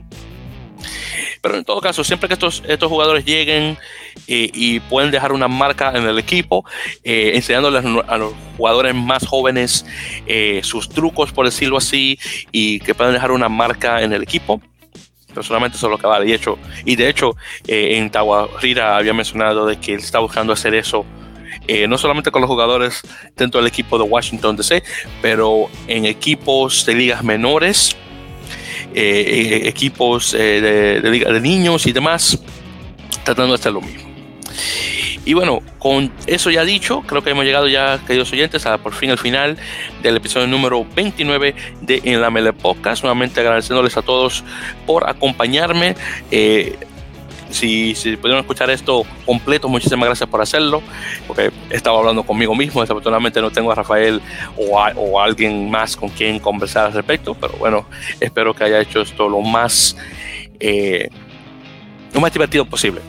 [1.40, 3.78] Pero en todo caso, siempre que estos, estos jugadores lleguen
[4.26, 6.64] eh, y pueden dejar una marca en el equipo,
[7.02, 9.86] eh, enseñándoles a los jugadores más jóvenes
[10.26, 12.18] eh, sus trucos, por decirlo así,
[12.52, 14.60] y que puedan dejar una marca en el equipo,
[15.34, 16.28] personalmente eso es lo que vale.
[16.28, 17.36] Y, hecho, y de hecho,
[17.66, 21.06] en Tawarira había mencionado de que él está buscando hacer eso
[21.72, 23.00] eh, no solamente con los jugadores
[23.36, 24.82] dentro del equipo de Washington DC,
[25.22, 27.96] pero en equipos de ligas menores,
[28.92, 32.42] eh, equipos eh, de, de, niños y demás,
[33.22, 34.10] tratando de hacer lo mismo.
[35.24, 38.92] Y bueno, con eso ya dicho, creo que hemos llegado ya, queridos oyentes, a por
[38.92, 39.56] fin al final
[40.02, 43.04] del episodio número 29 de En la Mele Podcast.
[43.04, 44.42] Nuevamente agradeciéndoles a todos
[44.86, 45.94] por acompañarme.
[47.50, 50.82] Si, si pudieron escuchar esto completo, muchísimas gracias por hacerlo,
[51.26, 54.20] porque he estado hablando conmigo mismo, desafortunadamente no tengo a Rafael
[54.56, 57.86] o a, o alguien más con quien conversar al respecto, pero bueno,
[58.20, 59.96] espero que haya hecho esto lo más,
[60.58, 61.08] eh,
[62.12, 63.00] lo más divertido posible.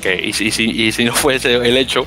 [0.00, 2.06] Okay, y, si, y si no fuese el hecho,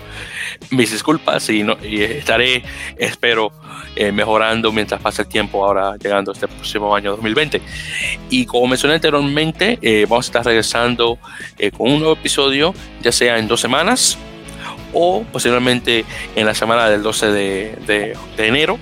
[0.72, 2.64] mis disculpas y, no, estaré,
[2.98, 3.52] espero,
[3.96, 7.62] eh, mejorando mientras pasa el tiempo ahora llegando este próximo año 2020.
[8.32, 11.20] Y como mencioné anteriormente, eh, vamos a estar regresando
[11.60, 12.74] eh, con un nuevo episodio,
[13.04, 14.18] ya sea en dos semanas
[14.92, 16.04] o posiblemente
[16.36, 18.80] en la semana del 12 de, de, de enero.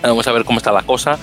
[0.00, 1.18] Vamos a ver cómo está la cosa.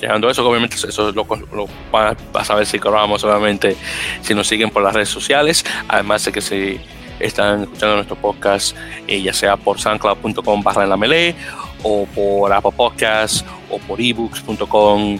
[0.00, 3.76] Llegando a eso, obviamente eso lo, lo van a saber si grabamos, obviamente,
[4.22, 5.64] si nos siguen por las redes sociales.
[5.88, 6.80] Además de que si
[7.20, 8.76] están escuchando nuestro podcast,
[9.06, 11.34] eh, ya sea por soundcloud.com barra en la melee,
[11.82, 15.18] o por Apple Podcasts, o por ebooks.com,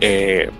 [0.00, 0.50] eh,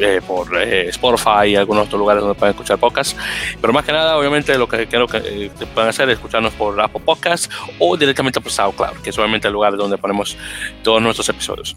[0.00, 3.16] eh, por eh, Spotify y algunos otros lugares donde pueden escuchar podcasts.
[3.60, 6.80] Pero más que nada, obviamente, lo que quiero que eh, puedan hacer es escucharnos por
[6.80, 10.36] Apple Podcasts o directamente por SoundCloud, que es obviamente el lugar donde ponemos
[10.82, 11.76] todos nuestros episodios.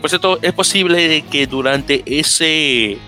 [0.00, 2.98] por cierto, es posible que durante ese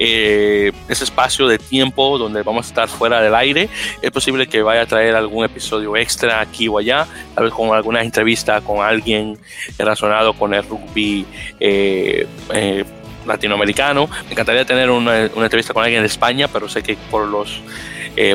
[0.00, 3.68] eh, ese espacio de tiempo donde vamos a estar fuera del aire.
[4.00, 7.74] Es posible que vaya a traer algún episodio extra aquí o allá, tal vez con
[7.74, 9.36] alguna entrevista con alguien
[9.76, 11.26] relacionado con el rugby
[11.58, 12.84] eh, eh,
[13.28, 14.08] latinoamericano.
[14.24, 17.62] Me encantaría tener una, entrevista con alguien de España, pero sé que por los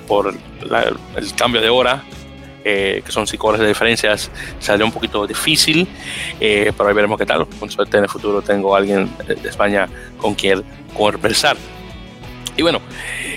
[0.07, 2.03] por el cambio de hora
[2.63, 5.85] que son cinco horas de diferencias, salió un poquito difícil,
[6.39, 7.45] pero ahí veremos qué tal.
[7.59, 10.63] Con suerte en el futuro tengo a alguien de España con quien
[10.93, 11.57] conversar.
[12.55, 12.81] Y bueno,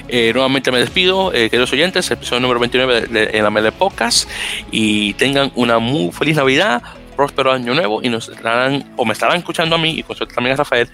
[0.09, 4.29] eh, nuevamente me despido, eh, queridos oyentes, episodio número 29 de, la Mele Podcast
[4.71, 6.83] y tengan una muy feliz Navidad,
[7.17, 10.35] próspero año nuevo y nos estarán, o me estarán escuchando a mí y con suerte
[10.35, 10.89] también a Rafael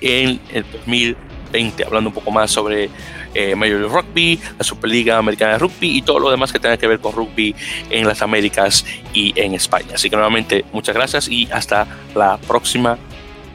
[0.00, 2.90] en el 2020, hablando un poco más sobre
[3.34, 6.76] eh, Major League Rugby, la Superliga Americana de Rugby y todo lo demás que tenga
[6.76, 7.54] que ver con rugby
[7.90, 9.94] en las Américas y en España.
[9.94, 12.98] Así que nuevamente muchas gracias y hasta la próxima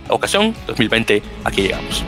[0.10, 2.04] ocasión, 2020, aquí llegamos.